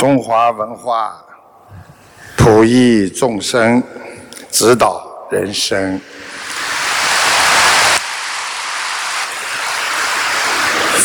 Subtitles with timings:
[0.00, 1.22] 中华文化
[2.38, 3.82] 普益众生，
[4.50, 6.00] 指导人生。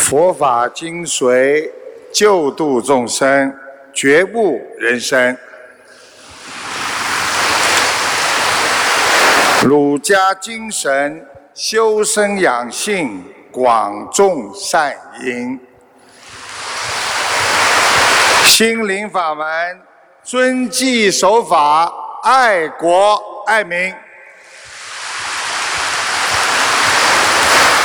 [0.00, 1.70] 佛法精髓，
[2.10, 3.54] 救度众生，
[3.92, 5.36] 觉悟人生。
[9.62, 11.22] 儒家精神，
[11.52, 13.22] 修身养性，
[13.52, 15.60] 广种善因。
[18.46, 19.82] 心灵法门，
[20.22, 21.92] 遵纪守法，
[22.22, 23.92] 爱国爱民。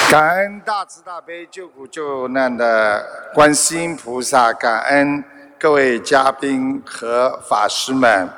[0.10, 5.22] 感恩大慈大悲救苦救难的观世音菩萨，感恩
[5.60, 8.30] 各位嘉宾和法师们，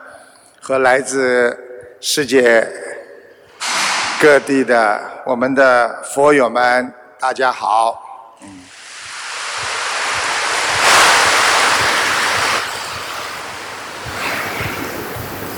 [0.61, 1.55] 和来自
[1.99, 2.67] 世界
[4.19, 7.99] 各地的我们的佛友们，大家好。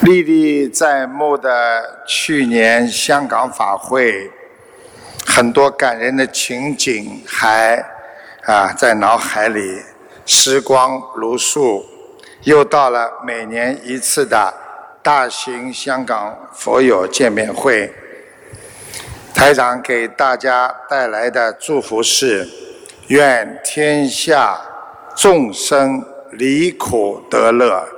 [0.05, 4.29] 历历在目的去年香港法会，
[5.25, 7.83] 很多感人的情景还
[8.43, 9.81] 啊在脑海里，
[10.23, 11.83] 时光如梭。
[12.43, 14.53] 又到了每年一次的
[15.01, 17.91] 大型香港佛友见面会，
[19.33, 22.47] 台长给大家带来的祝福是：
[23.07, 24.61] 愿天下
[25.15, 27.94] 众生离苦得乐。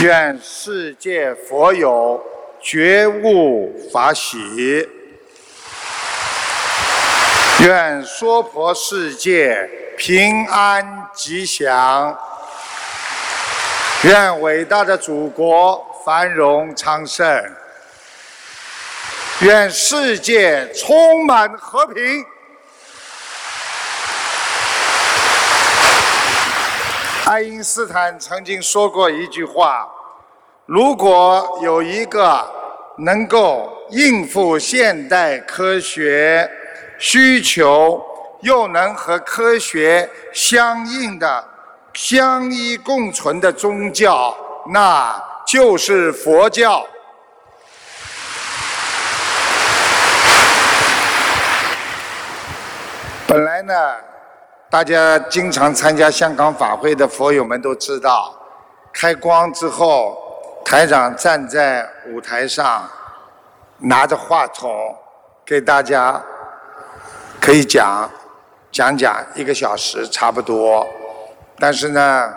[0.00, 2.22] 愿世界佛友
[2.60, 4.86] 觉悟法喜，
[7.60, 9.66] 愿娑婆世界
[9.96, 12.14] 平安吉祥，
[14.02, 17.42] 愿伟大的祖国繁荣昌盛，
[19.40, 22.22] 愿世界充满和平。
[27.24, 29.90] 爱因斯坦曾经说过一句话
[30.66, 32.44] ：“如果有一个
[32.98, 36.50] 能够应付现代科学
[36.98, 38.04] 需求，
[38.40, 41.44] 又能和科学相应的、
[41.94, 44.36] 相依共存的宗教，
[44.72, 46.84] 那就是佛教。”
[53.28, 53.74] 本来呢。
[54.68, 58.34] 大家经常参加香港法会的佛友们都知道，
[58.92, 60.25] 开光之后，
[60.68, 62.90] 台长站在舞台上，
[63.78, 64.68] 拿着话筒
[65.44, 66.20] 给大家
[67.40, 68.10] 可以讲
[68.72, 70.84] 讲讲一个小时差不多。
[71.60, 72.34] 但是呢，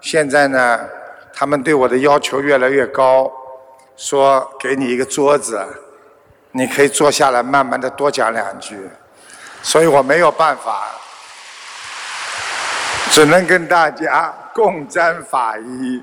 [0.00, 0.80] 现在呢，
[1.32, 3.30] 他们对我的要求越来越高，
[3.96, 5.64] 说给你一个桌子，
[6.50, 8.90] 你可以坐下来慢慢的多讲两句，
[9.62, 10.88] 所以我没有办法。
[13.12, 16.02] 只能跟大家 共沾法衣，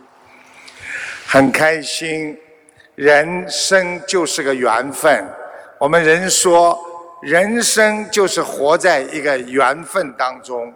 [1.30, 2.38] 很开心。
[2.96, 5.24] 人生就是个缘分，
[5.78, 6.80] 我们人说，
[7.22, 10.74] 人生就是活在一个缘分当中。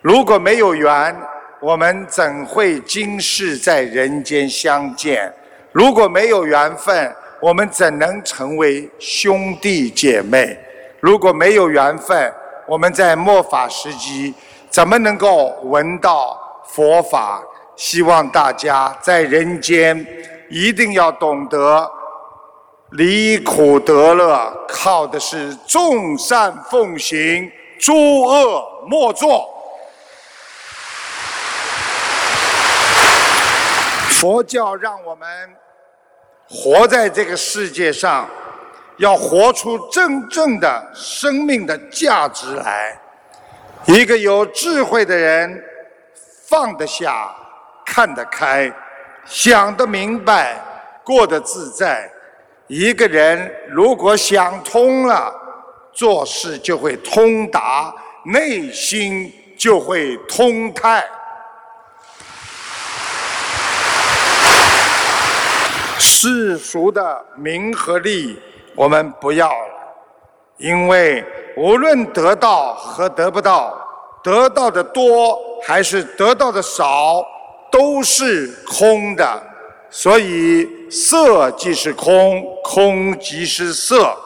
[0.00, 1.14] 如果没有缘，
[1.60, 5.30] 我们怎会今世在人间相见？
[5.72, 10.56] 如果没有缘分，我们怎能成为兄弟姐妹？
[11.00, 12.32] 如果没有缘分，
[12.66, 14.32] 我们在末法时期。
[14.70, 17.42] 怎么能够闻到佛法？
[17.80, 20.06] 希望大家在人间
[20.50, 21.90] 一定要懂得
[22.90, 29.48] 离苦得乐，靠的是众善奉行，诸恶莫作。
[34.10, 35.26] 佛教让我们
[36.50, 38.28] 活在这个世界上，
[38.98, 43.00] 要活出真正的生命的价值来。
[43.86, 45.64] 一个有智慧的人，
[46.46, 47.34] 放得下，
[47.92, 48.72] 看得开，
[49.24, 50.62] 想得明白，
[51.02, 52.08] 过得自在。
[52.68, 55.34] 一个人如果想通了，
[55.92, 57.92] 做事就会通达，
[58.26, 61.04] 内心就会通泰。
[65.98, 68.40] 世俗的名和利，
[68.76, 69.74] 我们不要了。
[70.58, 71.24] 因为
[71.56, 73.76] 无论得到和得不到，
[74.22, 77.26] 得到的多还是得到的少，
[77.70, 79.42] 都是空的。
[79.90, 84.16] 所以色即是空，空即是色。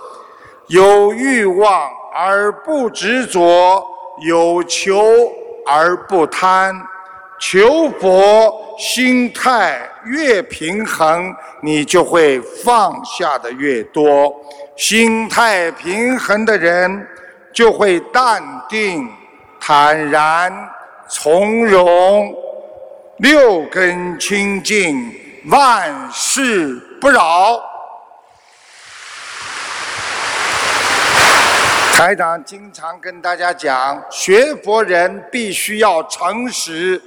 [0.69, 3.85] 有欲望而不执着，
[4.27, 5.05] 有求
[5.67, 6.75] 而不贪。
[7.41, 14.35] 求佛心态越平衡，你就会放下的越多。
[14.77, 17.07] 心态平衡的人，
[17.53, 19.07] 就会淡定、
[19.61, 20.53] 坦然
[21.09, 22.35] 从容，
[23.19, 25.15] 六根清净，
[25.47, 27.63] 万事不扰。
[31.93, 37.01] 台长经常跟大家讲，学佛人必须要诚实。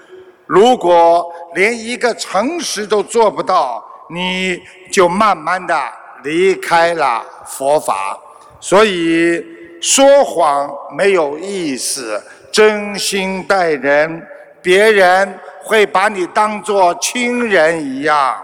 [0.45, 5.77] 如果连一个诚实都做不到，你就慢慢的
[6.23, 8.17] 离开了佛法。
[8.61, 9.45] 所以
[9.81, 14.25] 说谎没有意思，真心待人，
[14.67, 18.35] 别人会把你当作亲人一样。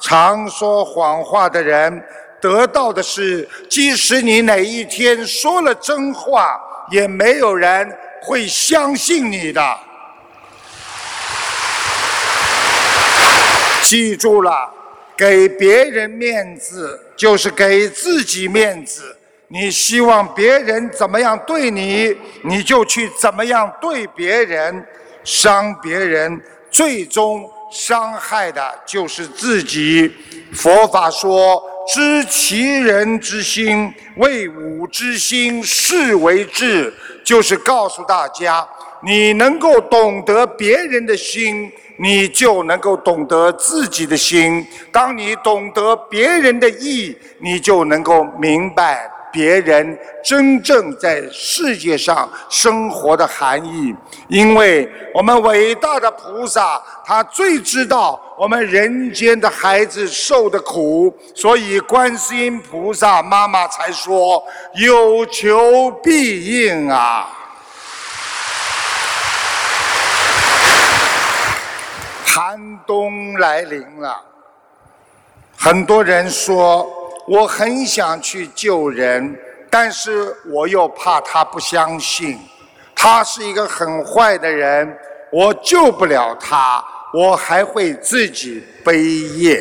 [0.00, 2.00] 常说谎话的人，
[2.40, 6.60] 得到的是，即使你哪一天说了真话，
[6.92, 7.92] 也没有人
[8.22, 9.78] 会相信你的。
[13.82, 14.72] 记住了，
[15.16, 19.16] 给别人面子就是给自己面子。
[19.48, 24.86] 你希望别人怎么样对你，你就去怎么样对别人。
[25.24, 26.40] 伤别人，
[26.70, 30.12] 最终伤害的就是自己。
[30.52, 31.60] 佛法说
[31.92, 36.94] ：“知其人之心，为吾之心，是为智。”
[37.24, 38.68] 就是告诉大家，
[39.02, 41.72] 你能够懂得别人的心。
[41.96, 44.66] 你就能够懂得自己的心。
[44.90, 53.92] 当你懂得别人的意，你就能够明白别人真正在世界上生活的含义。
[54.28, 64.40] 因为我们伟大的菩萨，他最知道我们人间的孩子受的苦，所以观世音菩萨妈妈才说
[64.78, 67.28] ：“有求必应啊。”
[72.24, 74.20] 寒冬来临了，
[75.56, 79.36] 很多人说我很想去救人，
[79.70, 82.38] 但是我又怕他不相信，
[82.94, 84.96] 他是一个很坏的人，
[85.30, 89.58] 我救不了他，我还会自己背业；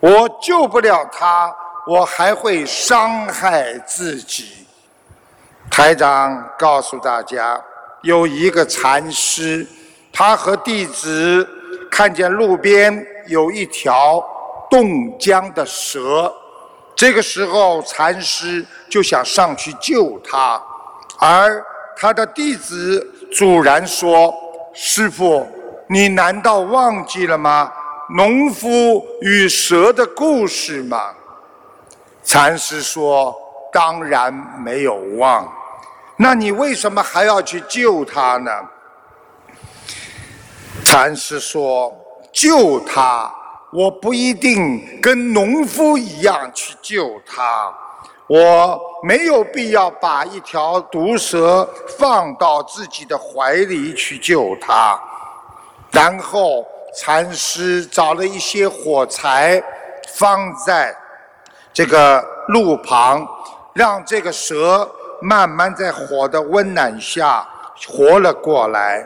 [0.00, 1.54] 我救不了他，
[1.86, 4.66] 我还会伤害自己。
[5.70, 7.62] 台长告诉大家，
[8.02, 9.66] 有一个禅师，
[10.12, 11.48] 他和弟子。
[11.90, 14.24] 看见路边有一条
[14.70, 16.32] 冻僵的蛇，
[16.94, 20.62] 这个时候禅师就想上去救他，
[21.18, 21.64] 而
[21.96, 23.00] 他的弟子
[23.32, 24.34] 阻然说
[24.74, 25.48] ：“师傅，
[25.88, 27.72] 你难道忘记了吗？
[28.14, 31.14] 农夫与蛇的故事吗？”
[32.22, 33.34] 禅师说
[33.72, 35.50] ：“当然没有忘，
[36.16, 38.50] 那你为什么还要去救他呢？”
[40.84, 41.94] 禅师说
[42.32, 43.32] ：“救他，
[43.72, 47.72] 我不一定跟农夫一样去救他。
[48.26, 51.68] 我没有必要把一条毒蛇
[51.98, 55.00] 放到自己的怀里去救他。”
[55.90, 56.64] 然后，
[56.96, 59.60] 禅师找了一些火柴，
[60.14, 60.94] 放在
[61.72, 63.26] 这个路旁，
[63.74, 64.88] 让这个蛇
[65.20, 67.46] 慢慢在火的温暖下
[67.88, 69.04] 活了过来。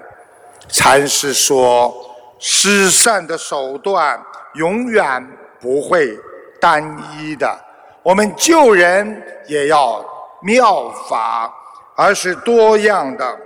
[0.68, 1.94] 禅师说
[2.38, 4.22] ：“施善的手段
[4.54, 5.26] 永远
[5.60, 6.18] 不会
[6.60, 7.58] 单一的，
[8.02, 10.04] 我们救人也要
[10.42, 11.52] 妙法，
[11.94, 13.38] 而是多样的。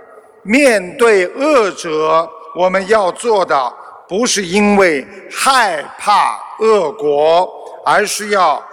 [0.43, 3.73] 面对恶者，我们要做的
[4.07, 7.49] 不是因为害怕恶果，
[7.85, 8.63] 而是要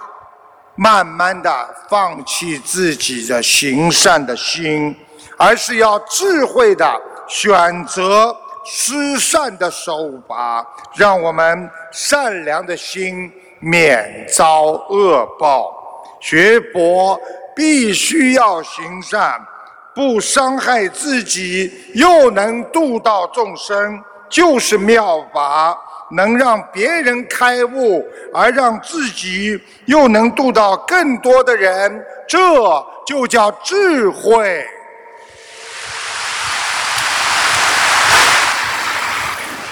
[0.77, 4.95] 慢慢的放弃自己的行善的心，
[5.37, 6.87] 而是要智慧的。”
[7.29, 8.33] 选择
[8.67, 15.73] 施善的手法，让我们善良的心免遭恶报。
[16.21, 17.19] 学佛
[17.55, 19.41] 必须要行善，
[19.95, 25.79] 不伤害自己，又能度到众生，就是妙法。
[26.13, 32.39] 能让别人开悟，而让自己又能度到更多的人，这
[33.05, 34.65] 就叫智慧。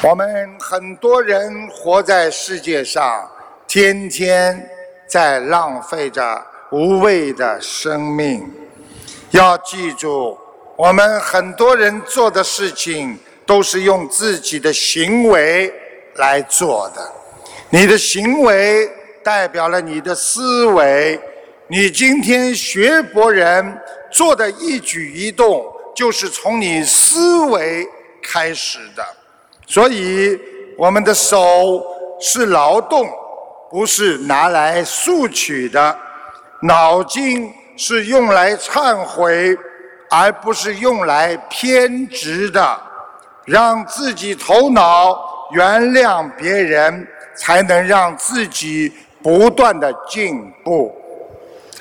[0.07, 3.27] 我们很多人活在世界上，
[3.67, 4.69] 天天
[5.07, 8.47] 在浪费着无谓的生命。
[9.31, 10.37] 要记住，
[10.77, 15.73] 我们很多人做的事情都是用自己的行为
[16.17, 17.11] 来做的。
[17.71, 18.87] 你的行为
[19.23, 21.19] 代表了你的思维。
[21.67, 23.81] 你今天学博人
[24.13, 25.65] 做的一举一动，
[25.97, 27.89] 就是从你思维
[28.23, 29.03] 开始的。
[29.75, 30.39] 所以，
[30.79, 31.85] 我们的手
[32.21, 33.11] 是劳动，
[33.69, 35.93] 不是拿来索取的；
[36.63, 39.59] 脑筋是用来忏悔，
[40.09, 42.81] 而不是用来偏执的，
[43.47, 47.05] 让自己头脑原谅别人，
[47.35, 48.93] 才能让自己
[49.25, 50.95] 不断的进步。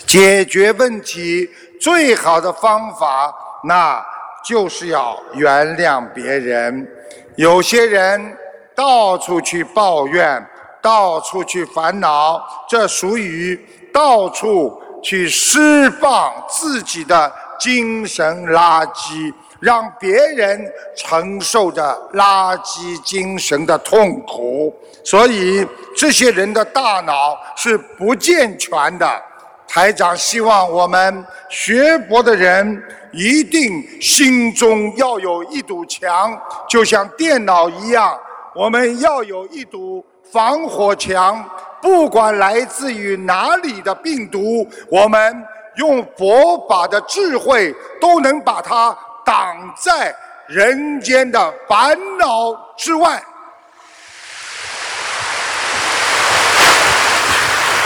[0.07, 1.47] 解决问题
[1.79, 3.31] 最好的方法，
[3.63, 4.03] 那
[4.43, 6.87] 就是要原谅别人。
[7.35, 8.37] 有些人
[8.75, 10.45] 到处去抱怨，
[10.81, 13.59] 到处去烦恼，这属于
[13.91, 21.81] 到处去释放自己的精神垃圾，让别人承受着
[22.13, 24.75] 垃圾精神的痛苦。
[25.03, 25.65] 所以，
[25.97, 29.07] 这些人的大脑是不健全的。
[29.67, 32.83] 台长希望我们学佛的人
[33.13, 38.19] 一定心中要有一堵墙，就像电脑一样，
[38.55, 41.47] 我们要有一堵防火墙。
[41.81, 50.15] 不管来自于哪里的病毒，我们用佛法的智慧都能把它挡在
[50.47, 53.23] 人间的烦恼之外。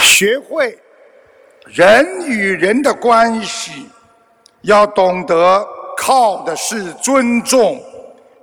[0.00, 0.78] 学会。
[1.70, 3.90] 人与人的关系，
[4.68, 7.80] 要懂得靠的是尊重。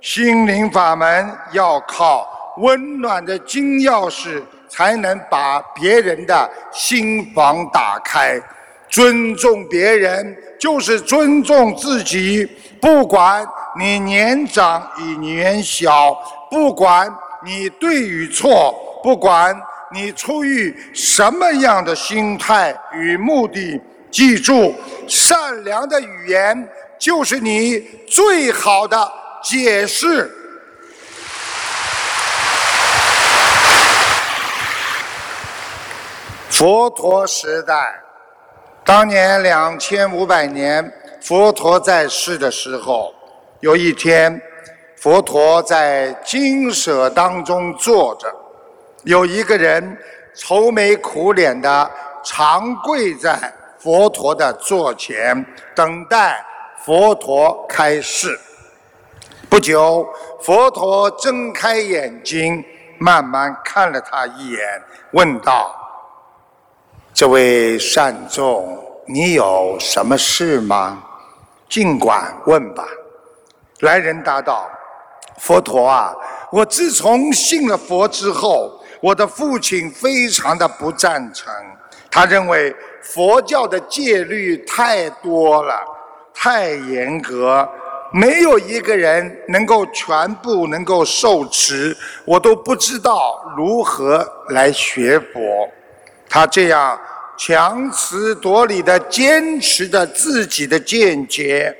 [0.00, 2.28] 心灵法门要靠
[2.58, 8.40] 温暖的金钥匙，才能把别人的心房打开。
[8.88, 12.44] 尊重别人就是尊重自己。
[12.80, 13.46] 不管
[13.78, 16.12] 你年长与年小，
[16.50, 17.08] 不管
[17.44, 19.56] 你对与错，不管。
[19.92, 23.80] 你出于什么样的心态与目的？
[24.10, 24.74] 记住，
[25.08, 30.30] 善良的语言就是你最好的解释。
[36.48, 38.00] 佛陀时代，
[38.82, 43.12] 当年两千五百年，佛陀在世的时候，
[43.60, 44.40] 有一天，
[44.96, 48.34] 佛陀在精舍当中坐着。
[49.02, 49.98] 有一个人
[50.34, 51.90] 愁眉苦脸的
[52.24, 53.52] 长跪在
[53.86, 56.44] 佛陀的座前，等待
[56.84, 58.36] 佛陀开示。
[59.48, 60.04] 不久，
[60.42, 62.64] 佛陀睁开眼睛，
[62.98, 65.72] 慢慢看了他一眼，问道
[67.14, 68.76] ：“这位善众，
[69.06, 71.04] 你有什么事吗？
[71.68, 72.84] 尽管问吧。”
[73.82, 74.68] 来人答道
[75.38, 76.12] ：“佛陀啊，
[76.50, 81.52] 我自从信了佛之后。”我的父亲非常的不赞成，
[82.16, 85.74] 他认为佛教的戒律太多了，
[86.32, 87.68] 太严格，
[88.10, 91.94] 没有一个人能够全部能够受持，
[92.24, 95.70] 我都不知道如何来学佛。
[96.26, 96.98] 他这样
[97.36, 101.76] 强词夺理的坚持着自己的见解。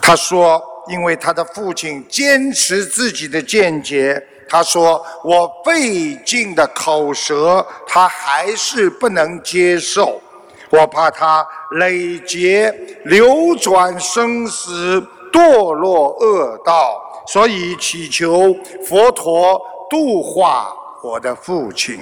[0.00, 4.24] 他说，因为他的父亲坚持自己的见解。
[4.54, 10.22] 他说：“我费尽的口舌，他还是不能接受。
[10.70, 12.72] 我怕他累劫
[13.04, 18.54] 流转生死，堕落恶道，所以祈求
[18.86, 21.98] 佛陀度化我的父亲。”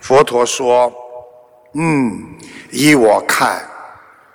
[0.00, 0.92] 佛陀说
[1.74, 2.16] ：“嗯，
[2.70, 3.60] 依我看，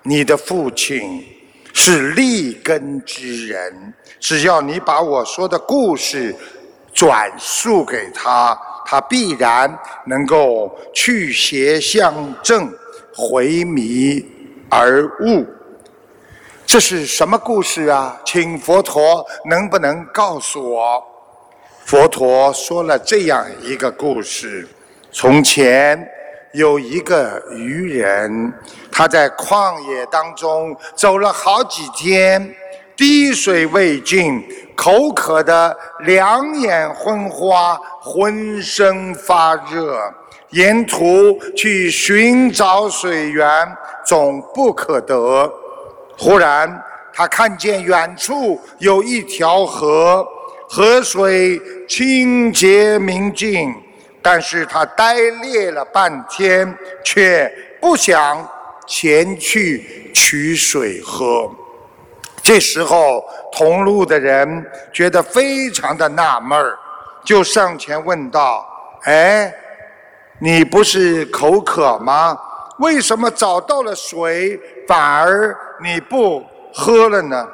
[0.03, 1.25] 你的父亲
[1.71, 6.35] 是立根之人，只要你把我说的故事。”
[6.97, 9.71] 转述给他，他必然
[10.07, 12.73] 能够去邪向正，
[13.15, 14.25] 回迷
[14.67, 15.45] 而悟。
[16.65, 18.19] 这是什么故事啊？
[18.25, 21.03] 请佛陀能不能告诉我？
[21.85, 24.67] 佛陀说了这样一个故事：
[25.11, 26.03] 从前
[26.53, 28.51] 有一个渔人，
[28.91, 32.55] 他在旷野当中走了好几天，
[32.95, 34.43] 滴水未进。
[34.77, 39.99] 口渴的两眼昏花，浑身发热，
[40.51, 43.49] 沿途去寻找水源，
[44.05, 45.51] 总不可得。
[46.15, 46.81] 忽然，
[47.11, 50.25] 他看见远处有一条河，
[50.69, 53.73] 河水清洁明净，
[54.21, 58.47] 但是他呆立了半天，却不想
[58.85, 61.49] 前去取水喝。
[62.47, 66.79] 这时候，同路的人觉得非常的纳闷儿，
[67.21, 68.65] 就上前问道
[69.03, 69.53] ：“哎，
[70.39, 72.39] 你不是口渴吗？
[72.79, 76.41] 为什么找到了水，反而你不
[76.73, 77.45] 喝了呢？”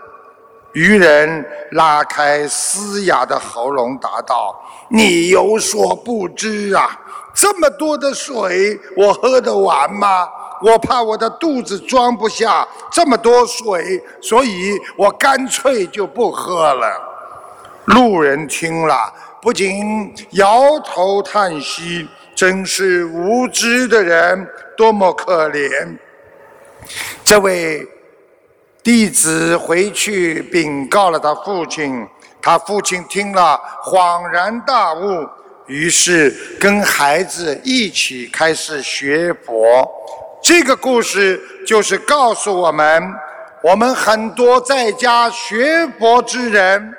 [0.73, 4.55] 渔人拉开嘶哑的喉咙答道
[4.89, 6.99] ：“你有所不知啊，
[7.33, 10.29] 这么多的水，我喝得完吗？
[10.63, 16.87] 我怕我的肚子装不下这么多水，所以我干脆就不喝了。
[17.87, 25.97] 路人听了，不禁摇头叹息：“真是无知的人，多么可怜！”
[27.25, 27.85] 这位
[28.81, 32.07] 弟子回去禀告了他父亲，
[32.41, 35.27] 他父亲听了恍然大悟，
[35.67, 39.85] 于是跟孩子一起开始学佛。
[40.43, 43.01] 这个故事就是告诉我们：
[43.61, 46.93] 我们很多在家学佛之人。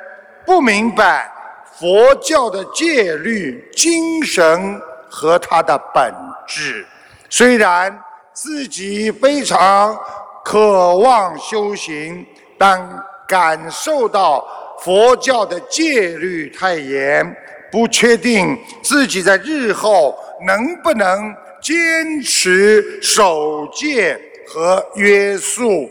[0.47, 1.31] 不明白
[1.79, 6.15] 佛教的戒律、精神和它的本
[6.47, 6.87] 质，
[7.31, 7.99] 虽然
[8.35, 9.99] 自己非常
[10.45, 12.27] 渴望修行，
[12.59, 12.79] 但
[13.27, 14.47] 感受到
[14.81, 17.37] 佛教的戒律太严，
[17.73, 20.15] 不确定自己在日后
[20.47, 21.35] 能不能
[21.65, 25.91] 坚持守戒和约束，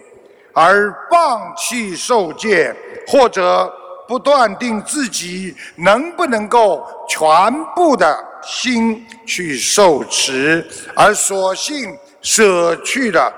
[0.53, 2.73] 而放弃受戒
[3.07, 3.69] 或者。
[4.05, 7.25] 不断定自己能不能够全
[7.73, 10.63] 部的心去受持，
[10.93, 13.33] 而索性舍去了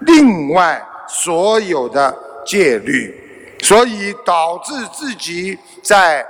[0.00, 2.14] 另外所有的
[2.44, 3.14] 戒律，
[3.62, 6.26] 所以导致自己在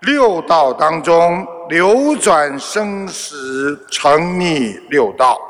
[0.00, 5.40] 六道当中流转生死，成逆六道。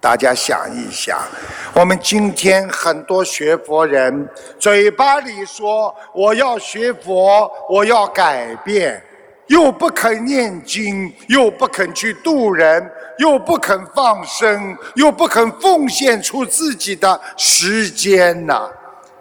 [0.00, 1.18] 大家想一想，
[1.74, 9.02] 我们今天很多学佛人嘴巴里说我要学佛，我要改变，
[9.48, 18.70] 又不肯念经，又不肯去度人，又不肯放生，又不肯奉献出自己的时间呐。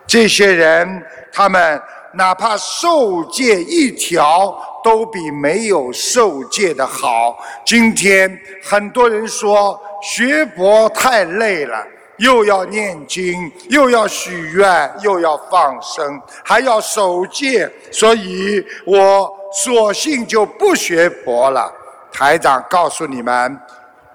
[0.05, 1.81] 这些人，他们
[2.13, 4.55] 哪怕受戒一条，
[4.86, 7.44] 都比没有受戒的好。
[7.65, 9.82] 今天很多人说。
[10.01, 11.84] 学佛太累了，
[12.18, 21.74] 又要念经，又要许愿，又要放生，还要守戒，所以我索性就不学佛了。
[22.12, 23.60] 台长告诉你们：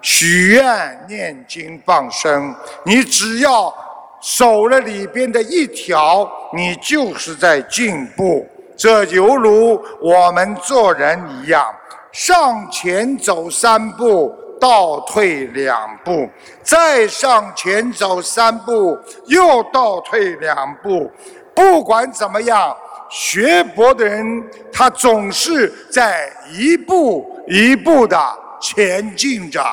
[0.01, 3.73] 许愿、念经、放生，你只要
[4.21, 8.47] 守了里边的一条，你就是在进步。
[8.75, 11.65] 这犹如我们做人一样，
[12.11, 14.37] 上前走三步。
[14.61, 16.29] 倒退两步，
[16.61, 21.11] 再上前走三步，又倒退两步。
[21.55, 22.77] 不管怎么样，
[23.09, 28.15] 学佛的人他总是在一步一步的
[28.61, 29.65] 前进着。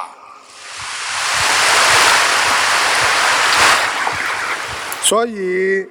[5.02, 5.86] 所以，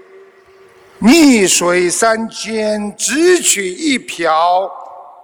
[1.00, 4.70] 逆水三千，只取一瓢。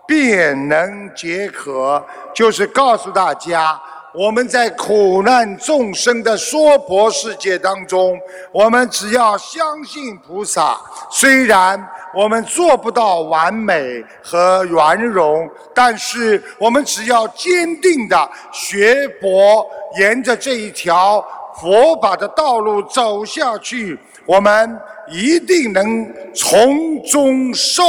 [0.05, 2.05] 便能解渴，
[2.35, 3.81] 就是告诉大家，
[4.13, 8.19] 我们在苦难众生的娑婆世界当中，
[8.51, 10.77] 我们只要相信菩萨，
[11.09, 11.81] 虽然
[12.13, 19.65] 我们做不到完美和圆融，但是我们只要坚定的学佛，
[19.97, 21.25] 沿着这一条
[21.61, 24.77] 佛法的道路走下去，我们
[25.07, 27.83] 一定能从中受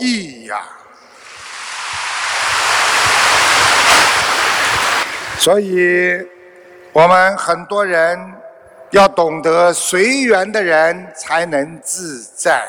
[0.00, 0.60] 益呀。
[5.38, 6.20] 所以，
[6.92, 8.18] 我们很多人
[8.90, 12.64] 要懂得随缘的人才能自在，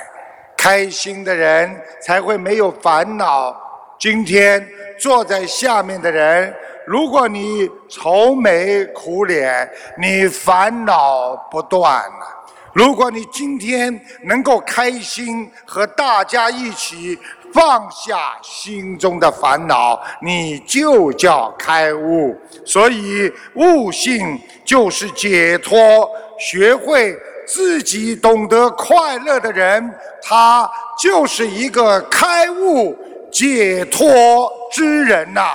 [0.55, 3.55] 开心的人才会没有烦恼。
[3.97, 4.63] 今天
[4.99, 6.53] 坐在下面的人，
[6.85, 12.36] 如果你愁眉苦脸，你烦恼不断了。
[12.77, 17.17] 如果你今天能够开心，和大家一起。
[17.53, 22.39] 放下心中的烦恼，你就叫开悟。
[22.65, 26.07] 所以悟性就是解脱。
[26.37, 32.95] 学会自己懂得快乐的人，他就是一个开悟
[33.31, 35.49] 解脱之人呐。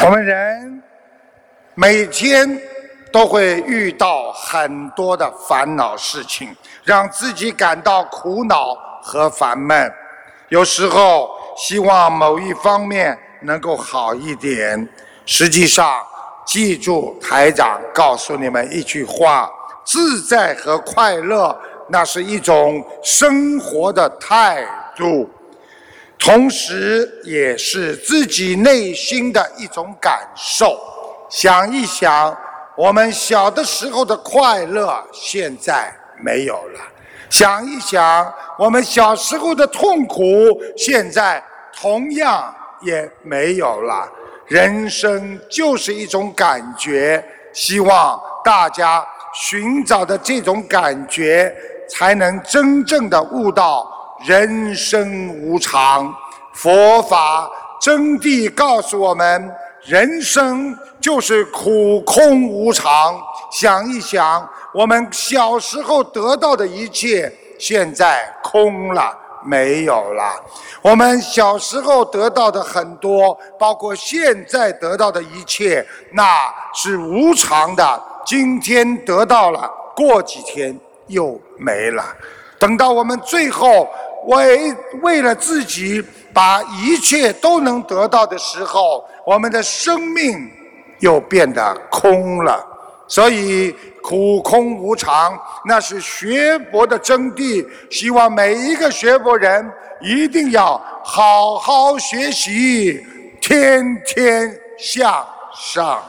[0.00, 0.82] 我们人
[1.74, 2.58] 每天
[3.12, 6.54] 都会遇到很多的烦恼事情。
[6.84, 9.92] 让自己感到苦恼和烦闷，
[10.50, 14.88] 有时候希望某一方面能够好一点。
[15.24, 16.00] 实际上，
[16.46, 19.50] 记住台长告诉你们一句话：
[19.84, 24.64] 自在和快乐，那是一种生活的态
[24.94, 25.28] 度，
[26.16, 30.78] 同时也是自己内心的一种感受。
[31.28, 32.36] 想一想，
[32.76, 35.92] 我们小的时候的快乐，现在。
[36.18, 36.80] 没有了，
[37.28, 40.24] 想一想，我们小时候的痛苦，
[40.74, 41.44] 现在
[41.78, 44.08] 同样也没有了。
[44.46, 51.54] 人生就是一种感觉，希望大家寻找的这种感觉，
[51.86, 53.86] 才能真正的悟到
[54.24, 56.10] 人生无常。
[56.54, 57.46] 佛法
[57.78, 59.54] 真谛告诉我们，
[59.86, 63.20] 人生就是苦空无常。
[63.52, 69.16] 想一想，我们小时候得到的一切，现在空了。
[69.44, 70.34] 没有了，
[70.82, 78.02] 我们小时候得到的很多，包括现在得到的一切，那是无常的。
[78.26, 82.04] 今天得到了，过几天又没了。
[82.58, 83.88] 等到我们最后
[84.24, 90.50] 为为了自己把一切都能得到的时候，我们的生命
[91.00, 92.64] 又变得空了。
[93.06, 93.76] 所以。
[94.06, 97.66] 苦空无常，那是学佛的真谛。
[97.90, 99.68] 希望每一个学佛人
[100.00, 103.04] 一定要好好学习，
[103.40, 106.00] 天天向上。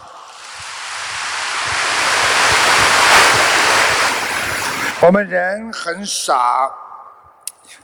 [5.01, 6.71] 我们人很傻，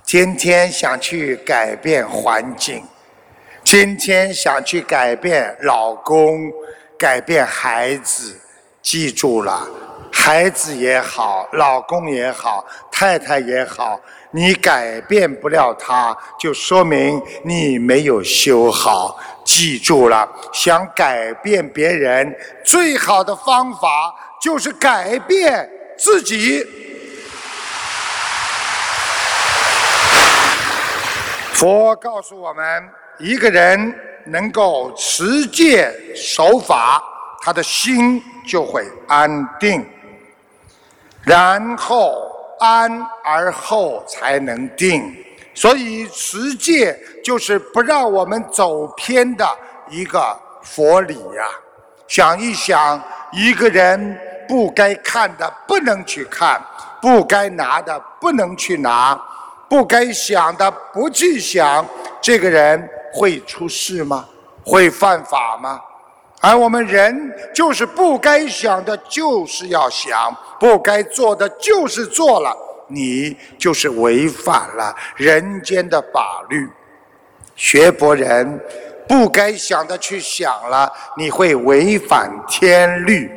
[0.06, 2.84] 天天想去改变环境，
[3.76, 6.44] 今天想去改变老公、
[6.96, 8.40] 改变孩子。
[8.84, 9.68] 记住了。
[10.12, 19.18] 孩子也好，老公也好，太太也好，你改变不了他，就说明你没有修好。
[19.44, 22.32] 记住了，想改变别人，
[22.64, 26.64] 最好的方法就是改变自己。
[31.54, 32.64] 佛告诉我们，
[33.20, 33.94] 一个人
[34.26, 37.04] 能够持戒守法，
[37.42, 39.86] 他的心就会安定。
[41.24, 45.16] 然后安而后才能定，
[45.54, 49.48] 所以持戒就是不让我们走偏的
[49.90, 51.46] 一个佛理呀。
[52.08, 56.62] 想一想，一个人不该看的不能去看，
[57.02, 59.20] 不该拿的不能去拿，
[59.70, 61.86] 不该想的不去想，
[62.22, 64.26] 这个人会出事吗？
[64.66, 65.80] 会犯法吗？
[66.42, 72.54] 而我们人就是不该想的，就是要想；不该做的，就是做了。
[72.88, 76.68] 你就是违反了人间的法律。
[77.56, 78.60] 学佛人
[79.08, 83.32] 不该想的去想了，你会违反天律。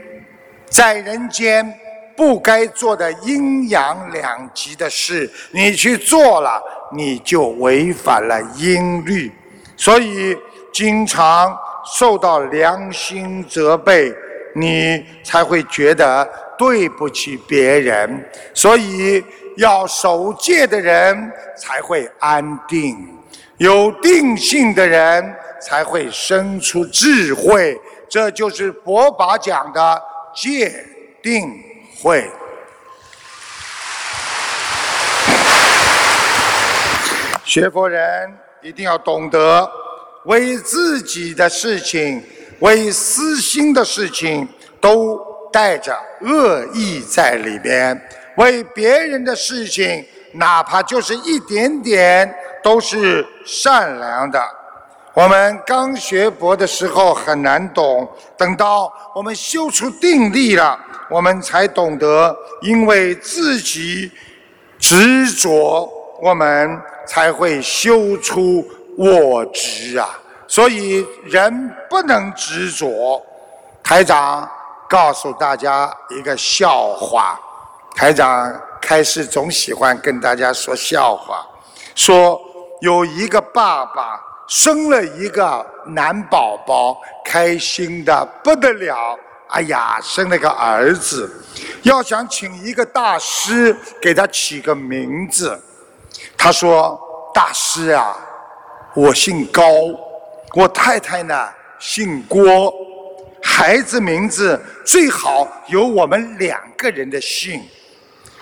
[0.68, 1.72] 在人间
[2.16, 6.60] 不该做的阴阳两极的事，你去做了，
[6.92, 9.32] 你就违反了阴律。
[9.76, 10.36] 所以
[10.72, 11.56] 经常。
[11.88, 14.12] 受到良心责备，
[14.56, 18.28] 你才会觉得对不起别人。
[18.52, 19.24] 所以
[19.56, 23.16] 要守戒的人才会安定，
[23.58, 27.80] 有定性的人才会生出智慧。
[28.08, 30.02] 这就是佛法讲的
[30.34, 30.84] 戒
[31.22, 31.48] 定
[32.02, 32.28] 慧。
[37.44, 39.70] 学佛人一定要懂得。
[40.24, 42.22] 为自己的事情，
[42.58, 44.48] 为私心的事情，
[44.80, 45.20] 都
[45.52, 47.96] 带着恶意在里边；
[48.36, 54.42] 为别人的事情，哪怕就是一点点，都是善良的。
[55.14, 64.10] 我们刚学佛的时候很难懂，等到我们修出定力了，我们才懂得，因为自己
[64.78, 65.88] 执着，
[66.20, 68.66] 我们才会修出。
[68.98, 73.22] 我执啊，所以人不能执着。
[73.82, 74.48] 台长
[74.88, 77.38] 告诉大家一个笑话。
[77.94, 81.46] 台长开始总喜欢跟大家说笑话，
[81.94, 82.40] 说
[82.80, 88.96] 有一个爸爸生了一个男宝宝，开心的不得了。
[89.48, 91.30] 哎呀，生了个儿子，
[91.82, 95.62] 要想请一个大师给他起个名字。
[96.36, 96.98] 他说
[97.34, 98.16] ：“大师啊。”
[98.94, 99.62] 我姓高，
[100.54, 102.72] 我太太呢姓郭，
[103.42, 107.62] 孩子名字最好有我们两个人的姓。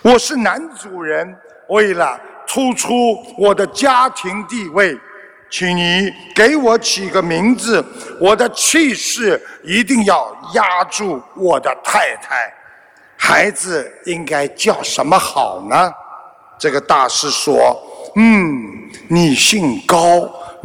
[0.00, 1.36] 我是男主人，
[1.70, 4.96] 为了突出我的家庭地位，
[5.50, 7.84] 请你给我起个名字，
[8.20, 12.54] 我的气势一定要压住我的太太。
[13.16, 15.92] 孩子应该叫什么好呢？
[16.64, 17.78] 这个大师说
[18.16, 20.00] ：“嗯，你姓高。”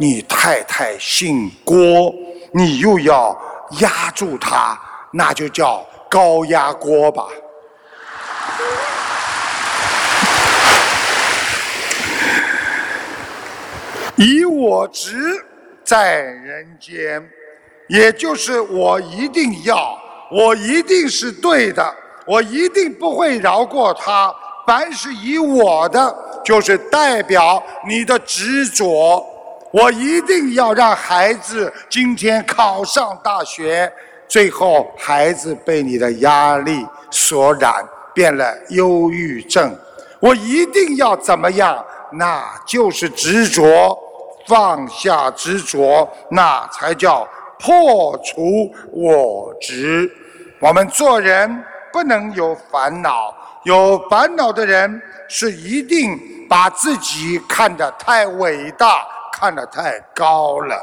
[0.00, 2.10] 你太太姓郭，
[2.54, 3.38] 你又要
[3.80, 4.80] 压住她，
[5.12, 7.26] 那就叫高压锅吧。
[14.16, 15.18] 以我执
[15.84, 17.22] 在人间，
[17.88, 19.98] 也就是我一定要，
[20.30, 21.94] 我一定是对的，
[22.26, 24.34] 我一定不会饶过他。
[24.70, 29.20] 凡是以我的，就是代表你的执着。
[29.72, 33.92] 我一定要让孩子今天考上大学，
[34.28, 39.76] 最后孩子被你的压力所染，变了忧郁症。
[40.20, 41.84] 我一定要怎么样？
[42.12, 43.98] 那就是执着，
[44.46, 47.28] 放下执着，那才叫
[47.58, 50.08] 破除我执。
[50.60, 51.60] 我们做人
[51.92, 56.18] 不能有烦恼，有烦恼的人是一定
[56.48, 59.06] 把自己看得太伟大。
[59.32, 60.76] 看得太高了，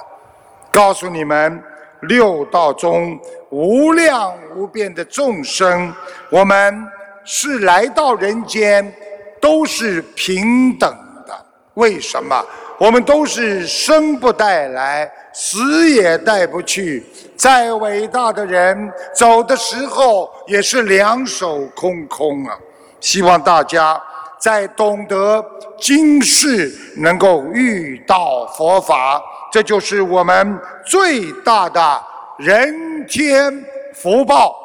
[0.72, 1.62] 告诉你们，
[2.04, 3.20] 六道中
[3.52, 5.94] 无量无边的众生，
[6.32, 6.84] 我们
[7.24, 8.92] 是来到人间，
[9.40, 10.90] 都是平等
[11.28, 11.46] 的。
[11.76, 12.44] 为什么？
[12.80, 17.06] 我们都是生不带来，死也带不去。
[17.36, 22.58] 再伟大的人，走的时候也是两手空空啊！
[23.00, 24.02] 希望大家。
[24.40, 25.44] 在懂得
[25.80, 29.20] 今世能够遇到佛法，
[29.52, 32.04] 这就是我们最大的
[32.38, 33.52] 人间
[33.96, 34.56] 福报。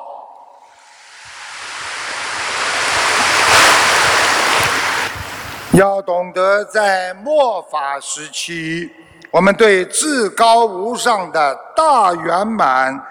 [5.73, 8.91] 要懂得在末法时期，
[9.31, 13.03] 我们对至高无上的大圆满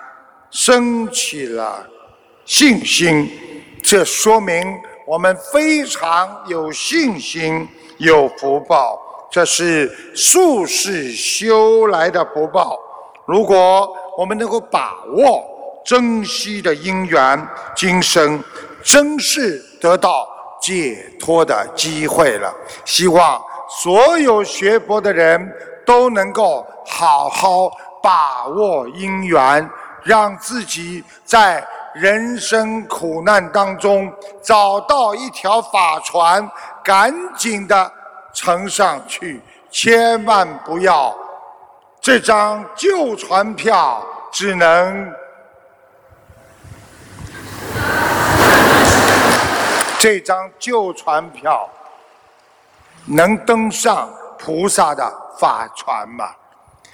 [0.51, 1.83] 升起了
[2.45, 3.27] 信心，
[3.83, 4.79] 这说明。
[5.05, 8.99] 我们非常有信心，有福报，
[9.31, 12.77] 这是数世修来的福报。
[13.25, 15.43] 如果我们能够把握、
[15.83, 18.43] 珍惜的因缘，今生
[18.83, 20.27] 真是得到
[20.61, 22.53] 解脱的机会了。
[22.85, 23.41] 希望
[23.81, 25.51] 所有学佛的人
[25.85, 27.71] 都能够好好
[28.03, 29.67] 把握因缘，
[30.03, 31.65] 让自己在。
[31.93, 36.49] 人生苦难当中，找到一条法船，
[36.83, 37.91] 赶紧的
[38.33, 41.15] 乘上去，千万不要
[41.99, 44.01] 这张旧船票
[44.31, 45.13] 只能
[49.99, 51.69] 这张旧船票
[53.05, 56.29] 能登上菩萨的法船吗？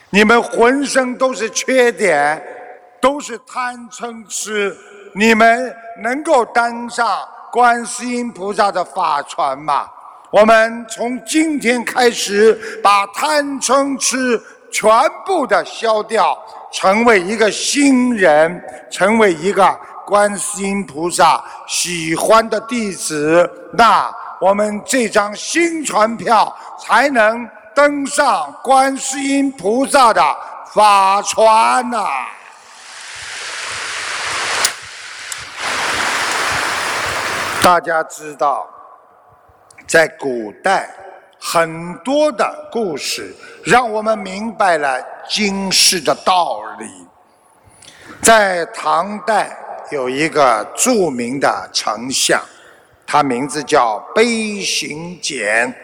[0.10, 2.41] 你们浑身都是缺点，
[3.01, 4.75] 都是贪嗔痴。
[5.13, 7.07] 你们能够登上
[7.51, 9.88] 观世音菩萨的法船吗？
[10.29, 14.91] 我们从今天开始，把贪嗔痴全
[15.25, 16.38] 部的消掉，
[16.71, 23.49] 成为一个新人，成为一个观世音菩萨喜欢的弟子。
[23.73, 30.21] 那我们这张新船票才能登上观世音菩萨的
[30.73, 32.05] 法船呐！
[37.67, 38.65] 大家知道，
[39.86, 40.89] 在古代
[41.38, 46.88] 很多的故事，让我们明白了今世的道理。
[48.21, 49.60] 在唐代
[49.91, 52.41] 有一个著名的丞相，
[53.06, 55.75] 他名字叫卑行俭，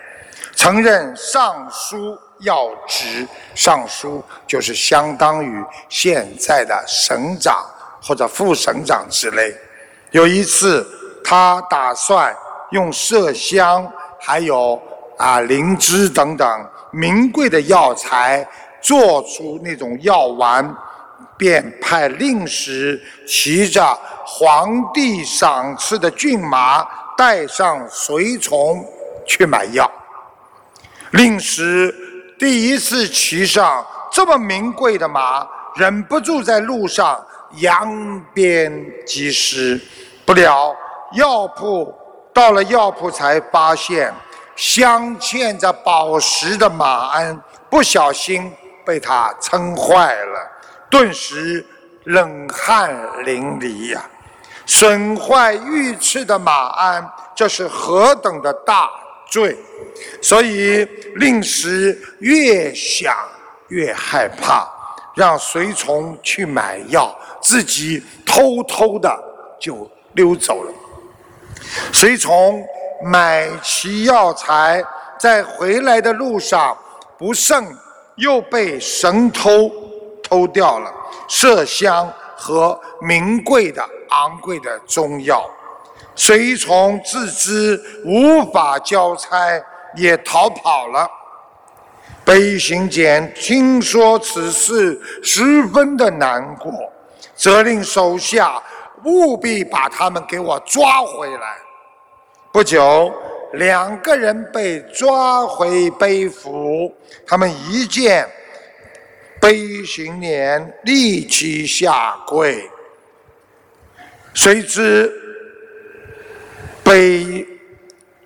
[0.56, 7.62] 曾任尚书要职，尚书就是相当于现在的省长
[8.02, 9.54] 或者副省长之类。
[10.12, 11.02] 有一次。
[11.24, 12.36] 他打算
[12.72, 14.82] 用麝香，还有
[15.18, 16.48] 啊灵芝等等
[16.92, 18.48] 名贵的药材，
[18.82, 20.76] 做出那种药丸，
[21.38, 28.86] 便派令史骑着皇帝赏赐的骏马，带上随从
[29.26, 29.90] 去买药。
[31.12, 31.94] 令史
[32.40, 37.24] 第一次骑上这么名贵的马，忍不住在路上
[37.58, 39.80] 扬鞭疾驰，
[40.26, 40.76] 不料。
[41.14, 41.94] 药铺
[42.34, 44.14] 到了，药铺才发现
[44.56, 48.52] 镶嵌着宝石的马鞍不小心
[48.86, 50.52] 被他撑坏了，
[50.90, 51.66] 顿时
[52.06, 54.10] 冷汗淋漓呀！
[54.66, 58.90] 损坏玉翅的马鞍，这是何等的大
[59.30, 59.58] 罪！
[60.22, 63.16] 所以令时越想
[63.68, 64.68] 越害怕，
[65.16, 69.14] 让随从去买药，自己偷偷的
[69.60, 70.72] 就溜走了。
[71.92, 72.64] 随从
[73.04, 74.84] 买齐药材，
[75.20, 76.78] 在回来的路上，
[77.18, 77.66] 不慎
[78.16, 79.72] 又被神偷
[80.22, 80.92] 偷掉了
[81.28, 85.44] 麝香和名贵的昂贵的中药。
[86.16, 89.38] 随从自知无法交差，
[89.96, 91.10] 也逃跑了。
[92.26, 96.72] 悲行简听说此事，十分的难过，
[97.36, 98.62] 责令手下
[99.06, 101.58] 务必把他们给我抓回来。
[102.52, 103.14] 不久，
[103.54, 106.94] 两个人被抓回碑府，
[107.26, 108.30] 他们一见
[109.42, 112.70] 悲行年，立即下跪，
[114.34, 115.12] 谁知
[116.84, 117.48] 悲。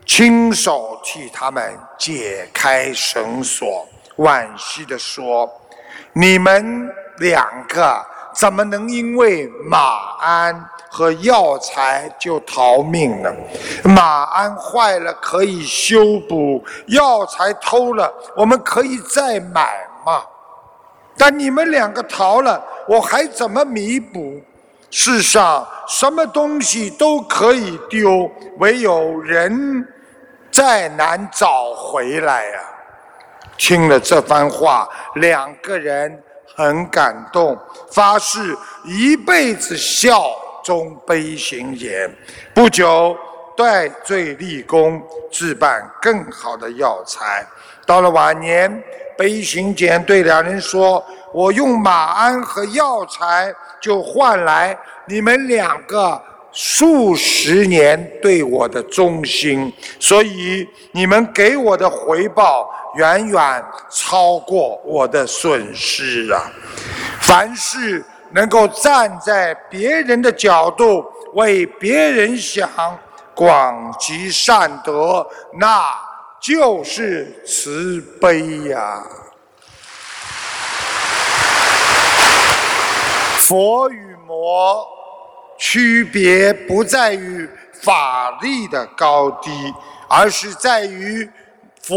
[0.09, 3.85] 亲手替他们解开绳索，
[4.15, 5.51] 惋惜地说
[6.15, 8.05] ：“你们两个
[8.37, 13.33] 怎么能因为马鞍和药材就逃命呢？
[13.83, 20.21] 马鞍坏了可以修补，药材偷了我们可以再买嘛。
[21.17, 24.39] 但你们两个逃了，我还怎么弥补？
[24.91, 29.85] 世上什么东西都可以丢，唯有人。”
[30.49, 32.59] 再难找回来呀！
[33.57, 36.23] 听了这番话，两个人
[36.57, 37.55] 很感动，
[37.91, 40.31] 发誓一辈子效
[40.63, 42.11] 忠悲行俭。
[42.51, 43.15] 不久，
[43.55, 44.99] 戴罪立功，
[45.31, 47.45] 置办更好的药材。
[47.85, 48.83] 到了晚年，
[49.15, 56.19] 悲行简对两人说：“我用马鞍和药材，就换来你们两个。”
[56.59, 66.51] 数十年对我的忠心，所以你们给我的回报远远超过我的损失啊！
[67.21, 72.67] 凡是能够站在别人的角度为别人想，
[73.35, 75.23] 广积善德，
[75.59, 75.93] 那
[76.41, 79.03] 就是慈悲呀！
[83.37, 84.97] 佛与魔。
[85.57, 87.49] 区别不在于
[87.81, 89.73] 法力的高低，
[90.07, 91.29] 而是在于
[91.81, 91.95] 佛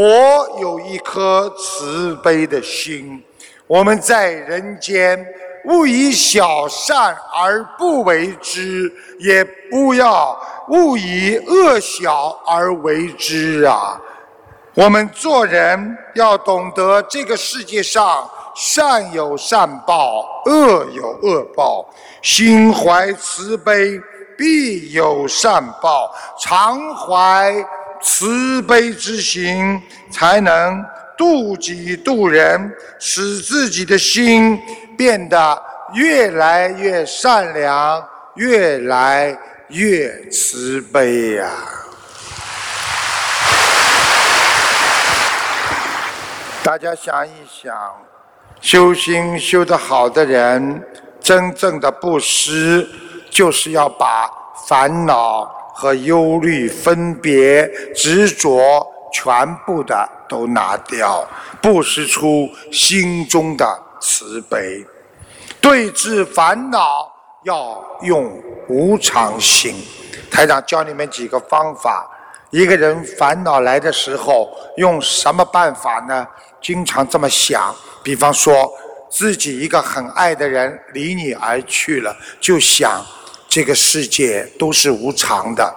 [0.61, 3.23] 有一颗慈悲的心。
[3.66, 5.25] 我们在人间，
[5.64, 10.37] 勿以小善而不为之，也不要
[10.68, 14.01] 勿以恶小而为之啊！
[14.75, 21.85] 我们做人要懂得，这个世界上善有善报，恶有恶报。
[22.22, 24.00] 心怀慈悲，
[24.37, 27.54] 必有善报；常怀
[28.02, 29.80] 慈悲之心，
[30.11, 30.85] 才能
[31.16, 34.59] 度己度人，使自己的心
[34.96, 35.62] 变得
[35.94, 39.37] 越来越善良，越来
[39.68, 41.50] 越慈悲呀！
[46.62, 47.74] 大家想一想，
[48.61, 50.83] 修心修得好的人。
[51.31, 52.85] 真正的布施，
[53.31, 54.29] 就是要把
[54.66, 57.64] 烦恼和忧虑、分别、
[57.95, 61.25] 执着全部的都拿掉，
[61.62, 63.64] 布施出心中的
[64.01, 64.85] 慈悲。
[65.61, 67.09] 对治烦恼
[67.45, 68.29] 要用
[68.69, 69.77] 无常心。
[70.33, 72.11] 台长教你们几个方法。
[72.51, 76.27] 一个人烦恼来的时候，用什么办法呢？
[76.61, 78.69] 经常这么想，比方说。
[79.11, 83.05] 自己一个很爱的人离你而去了，就想
[83.49, 85.75] 这个世界都是无常的。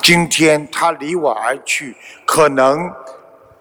[0.00, 2.88] 今天他离我而去，可能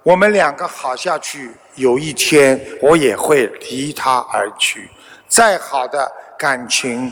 [0.04, 4.88] 我们两个好下去，有一天我也会离他而去。
[5.28, 7.12] 再好的感情，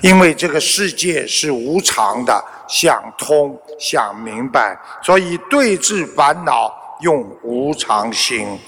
[0.00, 6.72] 因为这个世界是无常的，想通想明白，所以对治烦恼
[7.02, 8.58] 用无常心，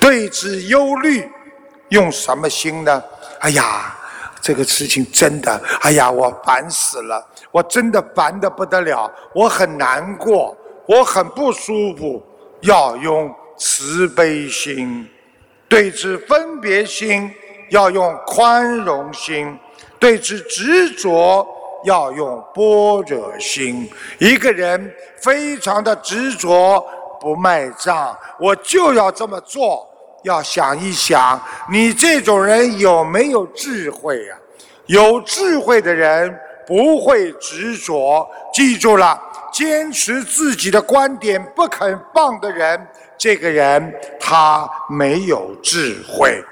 [0.00, 1.30] 对治忧虑。
[1.90, 3.02] 用什么心呢？
[3.40, 3.96] 哎呀，
[4.40, 12.22] 这个事情真的，哎呀，我烦死了，我真的烦得不得了，我很难过，我很不舒服。
[12.62, 15.08] 要用慈悲心，
[15.68, 17.32] 对治分别心
[17.70, 19.56] 要用宽容心，
[20.00, 21.46] 对治执着
[21.84, 23.88] 要用般若心。
[24.18, 26.84] 一个人非常的执着，
[27.20, 29.87] 不卖账，我就要这么做。
[30.22, 31.40] 要想一想，
[31.70, 34.36] 你这种人有没有智慧呀？
[34.86, 36.34] 有智慧的人
[36.66, 39.20] 不会执着，记住了，
[39.52, 46.42] 坚持自己的观点不肯放的人，这个人他没有智慧。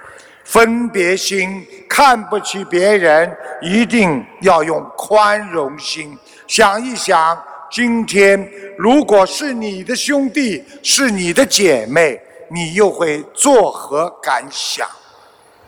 [0.45, 6.17] 分别心，看不起别人，一定要用宽容心。
[6.47, 7.37] 想一想，
[7.71, 8.49] 今天
[8.79, 12.21] 如果是你的兄弟，是你的姐妹。
[12.49, 14.88] 你又会作何感想？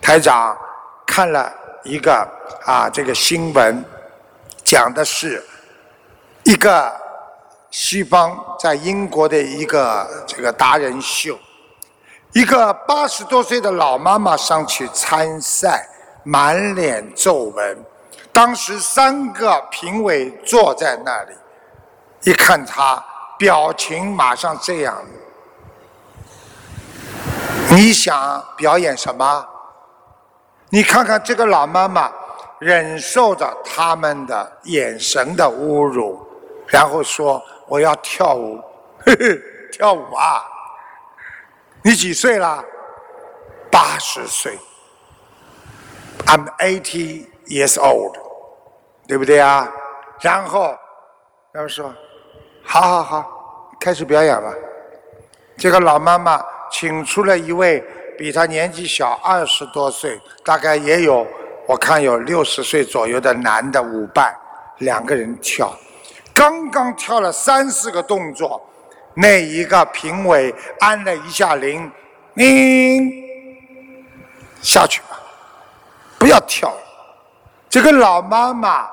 [0.01, 0.57] 台长
[1.05, 1.51] 看了
[1.83, 2.25] 一个
[2.65, 3.83] 啊，这个新闻，
[4.63, 5.45] 讲的是
[6.43, 6.91] 一个
[7.69, 11.37] 西方在英国的一个这个达人秀，
[12.31, 15.87] 一个八十多岁的老妈妈上去参赛，
[16.23, 17.77] 满脸皱纹。
[18.31, 21.33] 当时三个评委坐在那里，
[22.23, 23.03] 一看她
[23.37, 25.03] 表情马上这样。
[27.71, 29.47] 你想表演什么？
[30.69, 32.11] 你看看这个老妈妈，
[32.59, 36.25] 忍受着他们的眼神的侮辱，
[36.67, 38.61] 然后说：“我要跳舞，
[39.05, 39.41] 嘿 嘿
[39.71, 40.43] 跳舞啊！”
[41.81, 42.63] 你几岁了？
[43.71, 44.57] 八十岁。
[46.25, 48.15] I'm eighty years old，
[49.07, 49.67] 对不对啊？
[50.19, 50.75] 然后，
[51.51, 51.93] 然后说
[52.63, 54.53] ：“好好好，开始表演吧。”
[55.57, 57.83] 这个老妈妈请出了一位
[58.17, 61.25] 比他年纪小二十多岁，大概也有
[61.67, 64.35] 我看有六十岁左右的男的舞伴，
[64.79, 65.71] 两个人跳，
[66.33, 68.65] 刚刚跳了三四个动作。
[69.15, 71.91] 那一个评委按了一下铃，
[72.35, 73.11] 铃，
[74.61, 75.19] 下去吧，
[76.17, 76.71] 不要跳。
[77.67, 78.87] 这个老妈妈，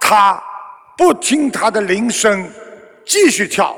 [0.00, 0.42] 她
[0.96, 2.50] 不听她的铃声，
[3.06, 3.76] 继续跳。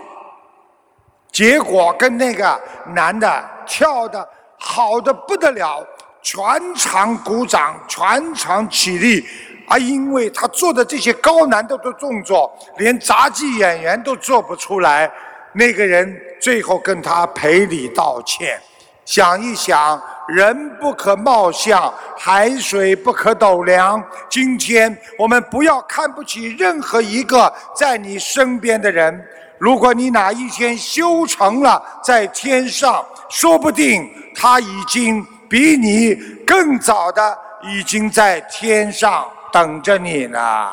[1.33, 2.61] 结果跟那个
[2.95, 4.29] 男的跳的
[4.59, 5.85] 好的不得了，
[6.21, 6.43] 全
[6.75, 9.27] 场鼓掌，全场起立。
[9.67, 15.11] 啊，因为他做的这些高难度的动作，连杂技演员都做不出来。
[15.53, 18.61] 那个人最后跟他赔礼道歉，
[19.05, 24.03] 想一想，人不可貌相，海水不可斗量。
[24.29, 29.25] 今天我们不要看不起任何一个在你身边的人。
[29.63, 40.69] 如果你哪一天修成了，在天上，说不定他已经比你更早的已经在天上等着你呢。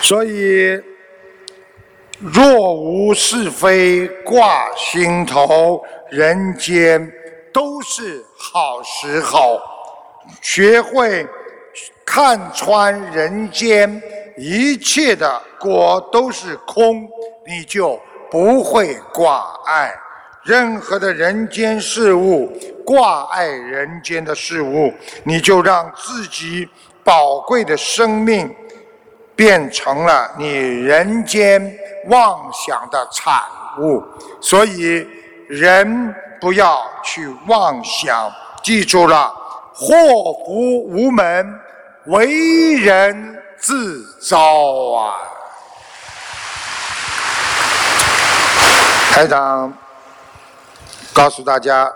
[0.00, 0.80] 所以，
[2.18, 7.12] 若无是非挂心头，人间
[7.52, 9.60] 都是好时候。
[10.40, 11.28] 学会
[12.04, 14.02] 看穿人间
[14.36, 17.08] 一切的果都是空，
[17.46, 18.00] 你就
[18.30, 19.94] 不会挂碍
[20.42, 22.52] 任何的人间事物，
[22.84, 24.92] 挂碍人间的事物，
[25.24, 26.68] 你就让自己
[27.02, 28.54] 宝贵的生命。
[29.36, 31.60] 变成了你人间
[32.06, 33.42] 妄想的产
[33.78, 34.02] 物，
[34.40, 35.06] 所以
[35.46, 38.32] 人不要去妄想。
[38.62, 39.30] 记住了，
[39.74, 39.94] 祸
[40.42, 41.46] 福无门，
[42.06, 44.38] 为人自招
[44.92, 45.16] 啊！
[49.10, 49.72] 台长
[51.12, 51.92] 告诉大家，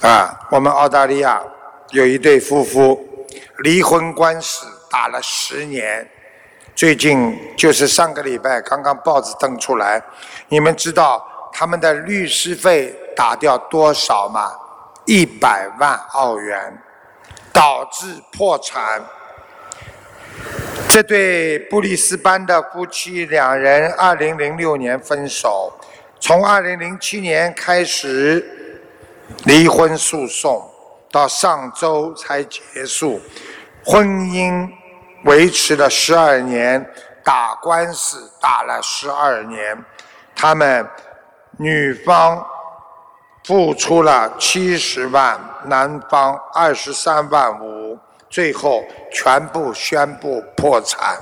[0.00, 1.42] 啊，我们澳大利亚
[1.90, 3.26] 有一对夫妇
[3.58, 4.66] 离婚官司。
[4.92, 6.10] 打了十年，
[6.74, 10.02] 最近就是上个礼拜刚刚报纸登出来，
[10.48, 14.50] 你们知道他们的律师费打掉多少吗？
[15.04, 16.82] 一百万澳元，
[17.52, 19.02] 导致破产。
[20.88, 25.72] 这对布里斯班的夫妻两人，二零零六年分手，
[26.18, 28.44] 从二零零七年开始
[29.44, 30.68] 离婚诉讼，
[31.10, 33.20] 到上周才结束，
[33.84, 34.68] 婚姻。
[35.24, 36.82] 维持了十二年，
[37.22, 39.84] 打官司打了十二年，
[40.34, 40.88] 他们
[41.58, 42.42] 女方
[43.50, 47.98] 付出了七十万，男方二十三万五，
[48.28, 51.18] 最后全部宣布破产。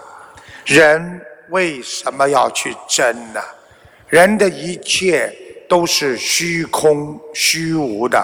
[0.66, 3.40] 人为什么要去争呢？
[4.08, 5.34] 人的一切
[5.70, 8.22] 都是虚空虚无的。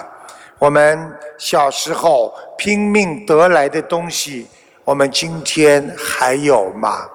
[0.59, 4.47] 我们小时候拼命得来的东西。
[4.85, 7.09] 我们今天还有吗？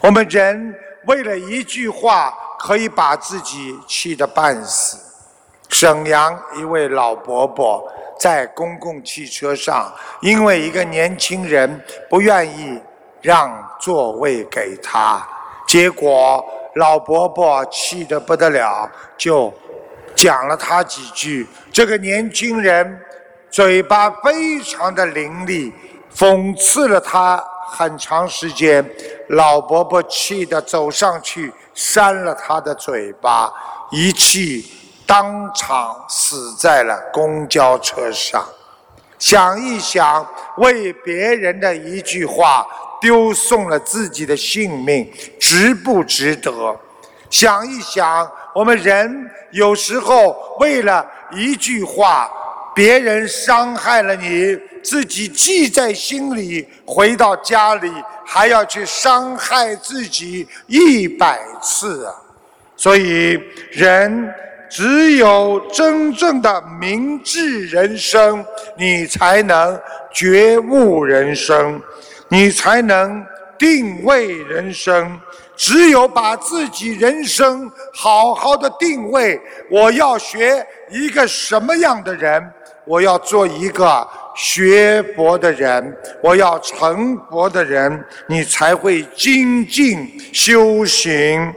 [0.00, 0.72] 我们人
[1.06, 4.98] 为了一句话可以把自己气得半死。
[5.72, 7.82] 沈阳一位老伯伯
[8.20, 12.78] 在公共汽车上，因为一个年轻人不愿意
[13.22, 13.50] 让
[13.80, 15.26] 座位给他，
[15.66, 16.44] 结果
[16.74, 19.52] 老伯伯气得不得了，就
[20.14, 21.48] 讲了他几句。
[21.72, 23.00] 这个年轻人
[23.50, 25.72] 嘴巴非常的伶俐。
[26.14, 28.86] 讽刺了他很长时间，
[29.28, 33.50] 老伯伯气得走上去扇了他的嘴巴，
[33.90, 34.70] 一气
[35.12, 38.42] 当场死在了公交车上。
[39.18, 42.66] 想一想，为别人的一句话
[42.98, 46.50] 丢送了自己的性命，值不值得？
[47.28, 52.30] 想一想，我们人有时候为了一句话，
[52.74, 54.58] 别人伤害了你。
[54.82, 57.92] 自己记在心里，回到家里
[58.24, 62.14] 还要去伤害自己一百次啊！
[62.76, 63.38] 所以
[63.70, 64.34] 人
[64.72, 68.42] 只有真正的明智人生，
[68.78, 69.78] 你才能
[70.10, 71.78] 觉悟人生，
[72.28, 73.22] 你才能
[73.58, 75.20] 定位人生。
[75.54, 79.38] 只有把自己人生好好的定位，
[79.70, 82.42] 我要学一个什么样的人？
[82.86, 91.52] 我要做一个学佛的人，我要成佛的人，你才会精进修行。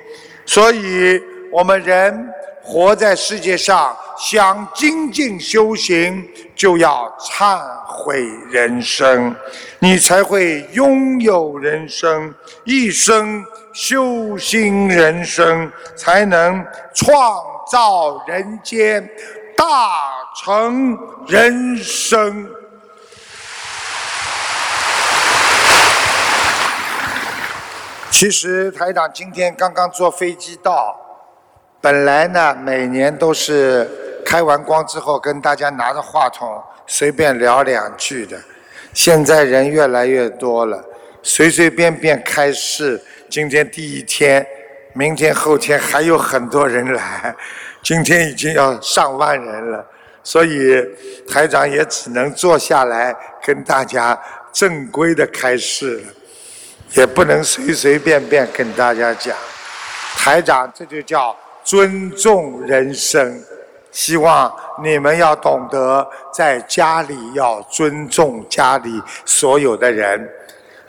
[0.45, 2.29] 所以，我们人
[2.65, 9.35] 活在世界上，想精进修行，就要忏悔人生，
[9.79, 13.45] 你才会拥有人生一生。
[13.75, 17.19] 修心人生，才能创
[17.69, 19.05] 造人间，
[19.57, 19.99] 大
[20.41, 20.97] 成
[21.27, 22.49] 人生。
[28.09, 30.95] 其实台长今天刚刚坐飞机到，
[31.85, 33.87] 本来呢每年都是
[34.25, 38.35] 开完光之后跟大家拿着话筒随便聊两句的，
[38.91, 40.83] 现在人越来越多了，
[41.21, 42.99] 随随便便开市。
[43.29, 44.43] 今天第一天，
[44.93, 47.35] 明天后天还有很多人来，
[47.83, 49.85] 今天已经要上万人了，
[50.23, 50.83] 所以
[51.29, 54.19] 台长也只能坐下来跟大家
[54.51, 56.07] 正规的开市了，
[56.95, 59.37] 也不能随随便便跟大家讲。
[60.17, 61.35] 台长这就叫
[61.65, 63.43] 尊重人生，
[63.91, 70.29] 希望你们要懂得在家里要尊重家里所有的人。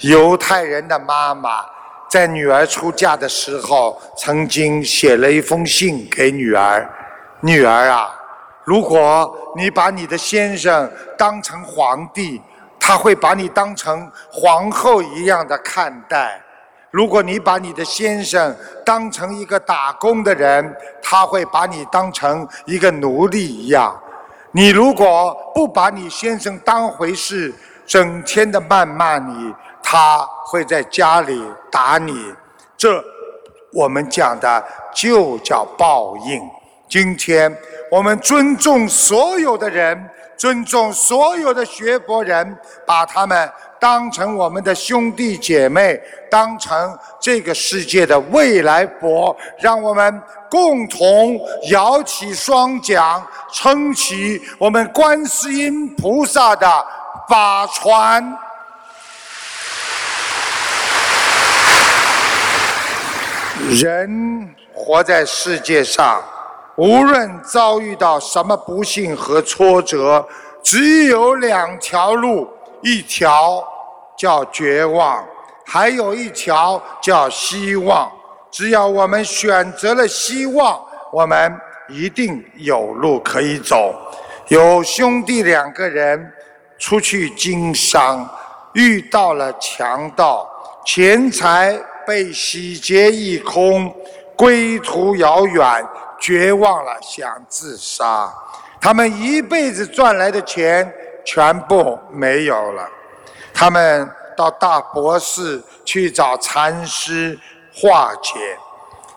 [0.01, 1.64] 犹太人的妈妈。
[2.09, 6.89] 在女儿出嫁的时候，曾经写了一封信给女儿
[7.43, 8.14] ：“女儿啊，
[8.62, 12.41] 如果你把你的先生当成皇帝，
[12.79, 16.41] 他会把你当成皇后一样的看待；
[16.97, 23.94] 如果你把你的先生当成一个打工的人，他会把你当成一个奴隶一样。
[24.53, 27.53] 你如果不把你先生当回事，
[27.84, 31.38] 整天的谩骂你。”他会在家里
[31.70, 32.32] 打你，
[32.78, 33.05] 这
[33.74, 36.40] 我们讲的就叫报应。
[36.88, 37.55] 今天
[37.90, 43.49] 我们尊重所有的人，尊重所有的学佛人，把他们
[43.79, 46.01] 当成我们的兄弟姐妹，
[46.31, 51.39] 当成这个世界的未来佛，让我们共同
[51.70, 53.22] 摇起双桨，
[53.53, 56.66] 撑起我们观世音菩萨的
[57.29, 58.39] 法船。
[63.70, 66.22] 人活在世界上，
[66.77, 70.24] 无论遭遇到什么不幸和挫折，
[70.62, 72.49] 只有两条路：
[72.87, 73.66] 一条
[74.16, 75.26] 叫绝望，
[75.64, 78.09] 还有一条叫希望。
[78.49, 80.80] 只要我们选择了希望，
[81.11, 81.53] 我们
[81.89, 83.93] 一定有路可以走。
[84.47, 86.32] 有兄弟两个人
[86.78, 88.24] 出去经商，
[88.74, 90.49] 遇到了强盗，
[90.84, 91.76] 钱财。
[92.07, 93.93] 被洗劫一空，
[94.37, 95.84] 归途遥远，
[96.20, 98.32] 绝望了，想自杀。
[98.80, 100.89] 他们一辈子赚来的钱
[101.27, 102.89] 全部没有了。
[103.53, 107.39] 他们到大博士去找禅师
[107.74, 108.57] 化解。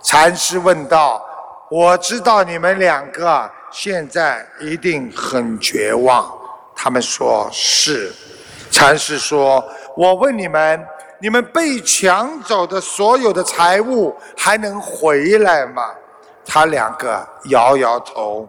[0.02, 1.26] 禅师问道
[1.72, 6.30] ：“我知道你们两个现在一定很绝望。”
[6.76, 8.12] 他们说是。
[8.72, 9.64] 禅师说
[9.96, 10.86] ：“我问你们。”
[11.22, 15.84] 你们被抢走的所有的财物还能回来吗？
[16.46, 18.48] 他两个摇摇头。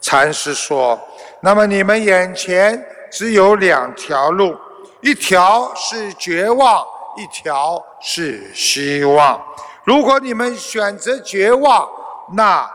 [0.00, 0.98] 禅师说
[1.40, 4.56] ：“那么你们眼前只有两条路，
[5.00, 6.84] 一条是绝望，
[7.16, 9.40] 一条是希望。
[9.84, 11.88] 如果你们选择绝望，
[12.34, 12.70] 那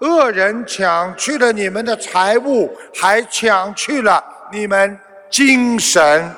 [0.00, 4.22] 恶人抢去了你们的财物，还抢去了
[4.52, 4.98] 你们
[5.30, 6.34] 精神，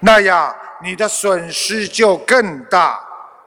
[0.00, 3.00] 那样。”你的损失就更大。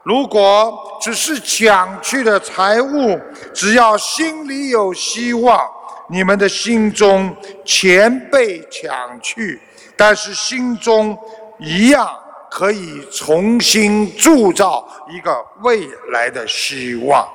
[0.04, 3.18] 如果只是抢去了财物，
[3.54, 5.66] 只要心里有希望，
[6.12, 7.34] 你们的心中
[7.64, 9.60] 钱被抢去，
[9.96, 11.18] 但是心中
[11.58, 12.08] 一样
[12.50, 17.26] 可以重新铸造一个未来的希望。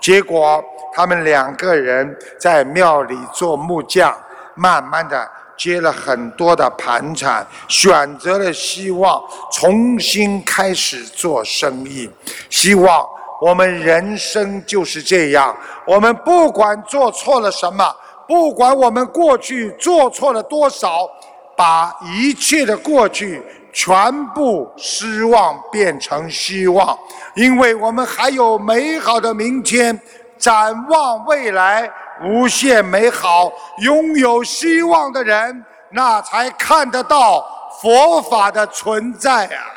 [0.00, 0.62] 结果，
[0.92, 4.14] 他们两个人在庙里做木匠，
[4.54, 5.28] 慢慢的。
[5.58, 9.18] 接了很多的盘缠，选择了希望，
[9.50, 12.10] 重新开始做生意。
[12.50, 13.02] 希望
[13.40, 15.56] 我们人生就是这样，
[15.86, 17.90] 我们不管做错了什么，
[18.26, 21.08] 不管我们过去做错了多少，
[21.56, 26.98] 把一切的过去全部失望变成希望，
[27.34, 29.98] 因为我们还有美好的明天
[30.36, 31.90] 展望未来，
[32.24, 37.46] 无限美好，拥有希望的人，那才看得到
[37.80, 39.72] 佛法的存在啊！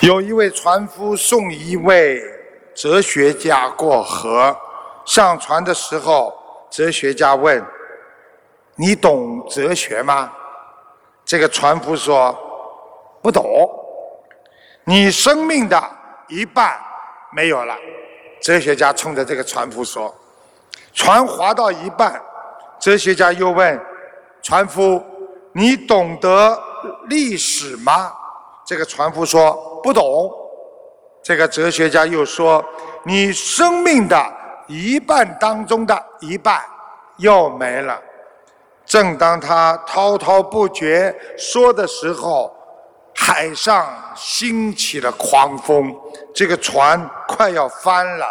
[0.00, 2.22] 有一位船夫送一位
[2.76, 4.56] 哲学家过河，
[5.06, 6.32] 上船的时候，
[6.70, 7.64] 哲学家问
[8.76, 10.30] ：“你懂哲学吗？”
[11.24, 12.36] 这个船夫说
[13.22, 13.44] ：“不懂。”
[14.84, 15.82] 你生命的
[16.28, 16.78] 一半
[17.32, 17.74] 没有了。
[18.40, 20.14] 哲学家冲着这个船夫说
[20.92, 22.22] ：“船划到一半。”
[22.78, 23.80] 哲学家又问
[24.42, 25.02] 船夫
[25.52, 26.62] ：“你懂得
[27.08, 28.12] 历史吗？”
[28.64, 29.72] 这个船夫说。
[29.82, 30.28] 不懂，
[31.26, 32.64] 这个哲学家又说
[33.02, 34.16] ：“你生命的
[34.68, 36.62] 一半当中的一半
[37.16, 38.00] 又没了。”
[38.86, 42.54] 正当他滔滔不绝说的时候，
[43.12, 45.92] 海上兴起了狂风，
[46.32, 48.26] 这个船快要翻了。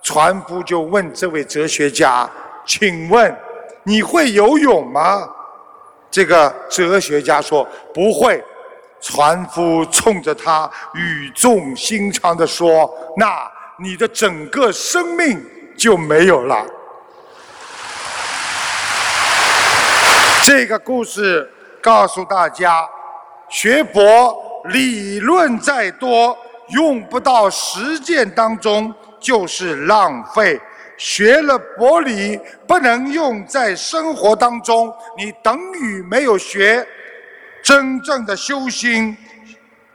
[0.00, 2.30] 船夫就问这位哲学家
[2.64, 3.36] ：“请问
[3.82, 5.28] 你会游泳吗？”
[6.08, 8.40] 这个哲学家说：“不会。”
[9.00, 15.44] 船夫冲着他语重心长地说：“那你的整个生命
[15.76, 16.66] 就没有了。”
[20.44, 21.48] 这个故事
[21.80, 22.88] 告诉大家：
[23.48, 24.34] 学佛
[24.64, 26.36] 理论再多，
[26.70, 30.60] 用不到实践当中就是浪费。
[30.96, 36.84] 学了佛理，不能用在生活当中，你等于没有学。
[37.68, 39.14] 真正的修心，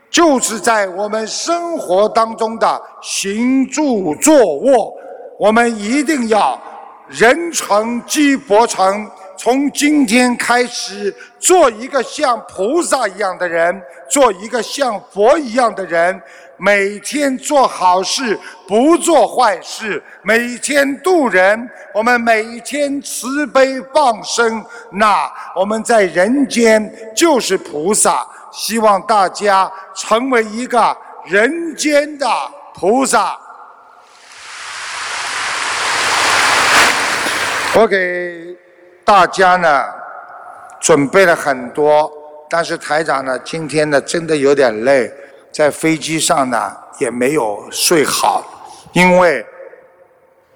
[0.07, 4.93] 就是在我们生活当中的行住坐卧。
[5.39, 6.61] 我们一定要
[7.07, 16.21] 人成即佛成，从今天开始做一个像菩萨一样的人，做一个像佛一样的人。
[16.58, 28.26] 每天做好事，不做坏事；每天度人，我们每天慈悲放生，那我们在人间就是菩萨。
[28.51, 30.95] 希望大家成为一个
[31.26, 32.28] 人间的
[32.76, 33.36] 菩萨。
[37.76, 38.56] 我给
[39.04, 39.84] 大家呢
[40.80, 42.12] 准备了很多，
[42.47, 45.12] 但是台长呢今天呢真的有点累。
[45.54, 48.43] 在飞机上呢，也没有睡好，
[48.91, 49.45] 因为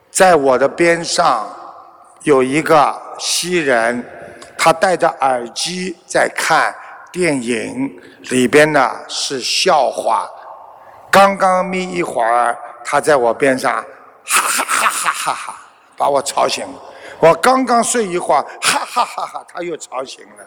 [0.09, 1.47] 在我的边上
[2.23, 4.03] 有一个西人，
[4.57, 6.75] 他戴着耳机在看
[7.11, 10.27] 电影，里边呢是笑话。
[11.11, 13.75] 刚刚眯一会儿，他在我边上，
[14.25, 15.55] 哈哈哈哈哈哈，
[15.95, 16.73] 把我吵醒了。
[17.19, 20.45] 我刚刚睡一会儿，哈哈哈哈，他又吵醒了。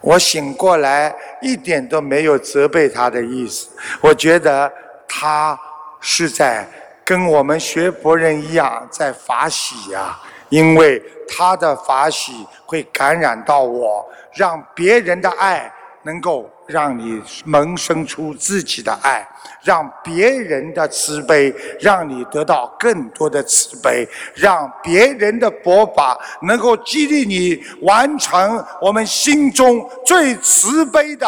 [0.00, 3.68] 我醒过来，一点都没有责备他的意思。
[4.00, 4.72] 我觉得
[5.08, 5.58] 他
[6.00, 6.66] 是在
[7.04, 10.18] 跟我们学佛人一样在法喜呀，
[10.48, 15.72] 因为他的法喜会感染到我，让别人的爱
[16.02, 16.48] 能够。
[16.68, 19.26] 让你萌生出自己的爱，
[19.62, 21.50] 让别人的慈悲，
[21.80, 31.26] 让你得到更多的慈悲，让别人的佛法能够激励你完成我们心中最慈悲的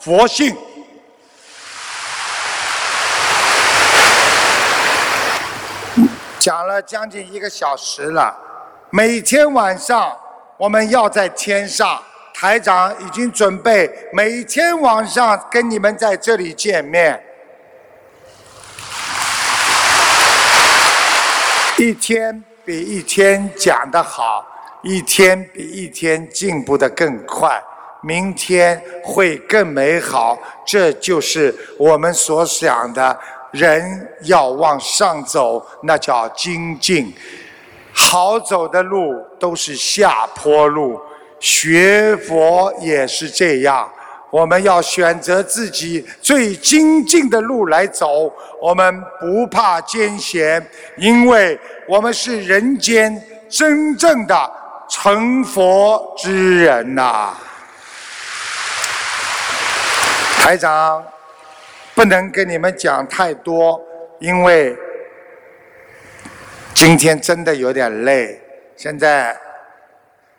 [0.00, 0.52] 佛性。
[6.40, 8.36] 讲了将近一个小时了，
[8.90, 10.12] 每天晚上
[10.56, 12.02] 我们要在天上。
[12.42, 17.22] 台长已经准备每天晚上跟你们在这里见面，
[21.78, 24.44] 一天比一天讲得好，
[24.82, 27.62] 一天比一天进步得更快，
[28.00, 30.36] 明天会更美好。
[30.66, 33.16] 这就是我们所想的，
[33.52, 37.14] 人要往上走，那叫精进。
[37.94, 41.00] 好走的路都是下坡路。
[41.42, 43.92] 学佛也是这样，
[44.30, 48.32] 我们要选择自己最精进的路来走。
[48.60, 50.64] 我们不怕艰险，
[50.96, 54.52] 因为我们是人间真正的
[54.88, 57.34] 成佛之人呐。
[60.38, 61.04] 台长
[61.96, 63.82] 不能跟你们讲太多，
[64.20, 64.76] 因为
[66.72, 68.40] 今天真的有点累。
[68.76, 69.36] 现在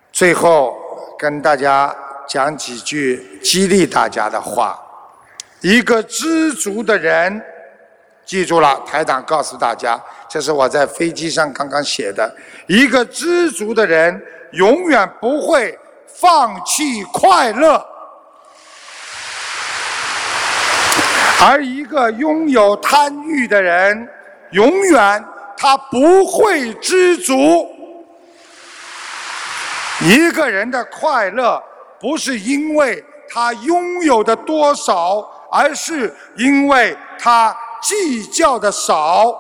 [0.10, 0.82] 最后。
[1.24, 1.95] 跟大家
[2.28, 4.78] 讲几句激励大家的话。
[5.61, 7.41] 一个知足的人，
[8.26, 9.97] 记住了，台长告诉大家，
[10.28, 12.30] 这是我在飞机上刚刚写的。
[12.67, 14.21] 一个知足的人，
[14.51, 17.82] 永远不会放弃快乐。
[21.39, 24.09] 而一个拥有贪欲的人，
[24.51, 25.24] 永远
[25.55, 27.65] 他不会知足。
[30.06, 31.62] 一个人的快乐，
[31.99, 39.34] 不是因为他拥有的多少，而是因为他计较的少。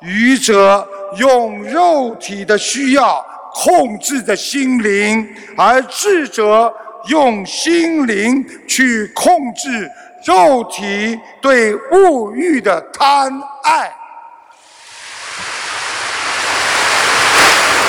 [0.00, 0.86] 愚者
[1.16, 6.72] 用肉体的需要控制着心灵，而智者
[7.08, 9.90] 用心灵去控制
[10.24, 13.92] 肉体对物欲的贪爱。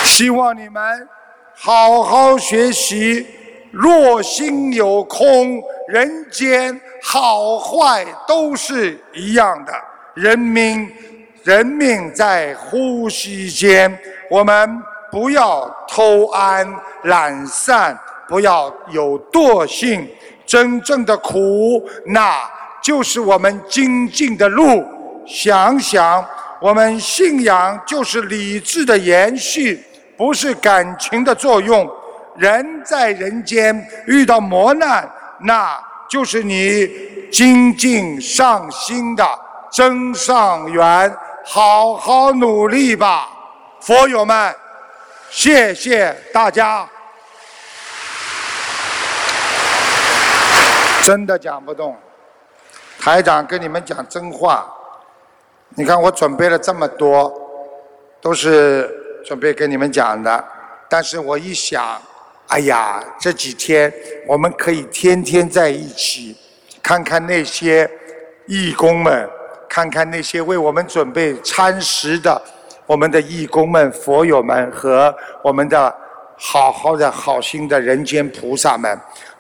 [0.03, 1.07] 希望你们。
[1.58, 3.26] 好好学习，
[3.72, 9.74] 若心有空，人间好坏都是一样的。
[10.14, 10.88] 人民，
[11.43, 13.97] 人命在呼吸间。
[14.30, 14.70] 我们
[15.12, 16.68] 不要偷安
[17.03, 17.97] 懒散，
[18.28, 20.08] 不要有惰性。
[20.45, 22.39] 真正的苦，那
[22.82, 24.86] 就是我们精进的路。
[25.26, 26.24] 想想，
[26.62, 29.84] 我们信仰就是理智的延续。
[30.18, 31.89] 不是感情的作用，
[32.38, 35.09] 人在人间遇到磨难，
[35.41, 35.78] 那
[36.09, 36.89] 就是你
[37.32, 39.28] 精进上心的
[39.70, 41.13] 真上缘，
[41.43, 43.28] 好好努力吧，
[43.82, 44.55] 佛友们，
[45.30, 46.88] 谢谢大家。
[51.03, 51.95] 真的讲不动，
[52.99, 54.66] 台长跟你们讲真话，
[55.72, 57.34] 你看我准备了这么多，
[58.22, 59.05] 都是。
[59.26, 60.45] 准备跟你们讲的，
[60.88, 61.99] 但是我一想，
[62.47, 63.91] 哎呀，这几天
[64.28, 66.38] 我们可以天天在一起，
[66.84, 67.89] 看看那些
[68.45, 69.28] 义工们，
[69.67, 72.39] 看看那些为我们准备餐食的
[72.86, 75.13] 我们的义工们、佛友们和
[75.43, 75.93] 我们的
[76.38, 78.95] 好好的好心的人间菩萨们，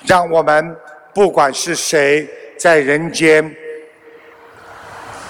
[0.07, 0.75] 让我们
[1.13, 2.27] 不管是谁
[2.57, 3.55] 在人间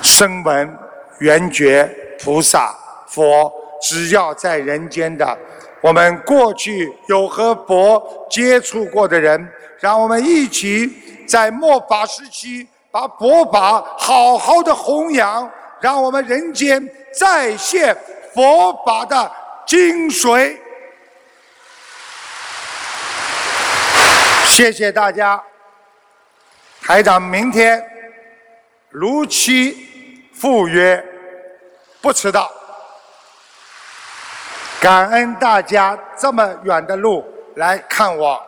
[0.02, 0.78] 声闻、
[1.20, 1.94] 缘觉、
[2.24, 2.74] 菩萨、
[3.06, 3.52] 佛。
[3.82, 5.38] 只要在人间的，
[5.82, 9.48] 我们过去有和佛接触过的人，
[9.80, 10.92] 让我们一起
[11.28, 15.50] 在末法时期把佛法好好的弘扬，
[15.82, 17.96] 让我们人间再现
[18.34, 19.32] 佛法的
[19.66, 20.58] 精髓。
[24.46, 25.44] 谢谢大家，
[26.82, 27.84] 台长明天
[28.90, 31.04] 如期赴约，
[32.00, 32.50] 不迟到。
[34.86, 37.26] 感恩大家这么远的路
[37.56, 38.40] 来看我。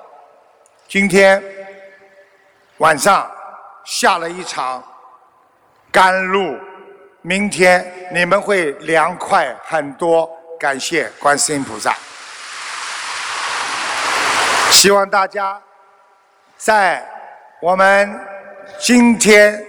[0.87, 1.43] 今天
[2.77, 3.27] 晚上
[3.83, 4.83] 下了一场
[5.91, 6.55] 甘露，
[7.23, 10.29] 明天你们会凉快很多。
[10.59, 11.95] 感谢观世音菩萨。
[14.69, 15.59] 希望大家
[16.55, 17.03] 在
[17.59, 18.15] 我们
[18.77, 19.59] 今天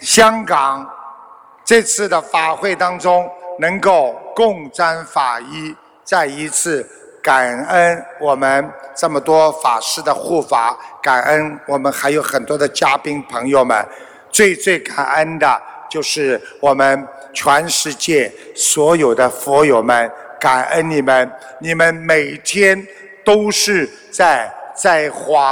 [0.00, 0.84] 香港
[1.64, 3.30] 这次的法会当中。
[3.60, 5.74] 能够共沾法衣，
[6.04, 6.88] 再一次
[7.20, 13.84] 感恩我们这么多法师的护法，感恩我们还有很多的嘉宾朋友们，
[14.30, 15.60] 最最感恩的
[15.90, 20.08] 就是我们全世界所有的佛友们，
[20.38, 21.28] 感恩你们，
[21.58, 22.86] 你们每天
[23.24, 25.46] 都是在在花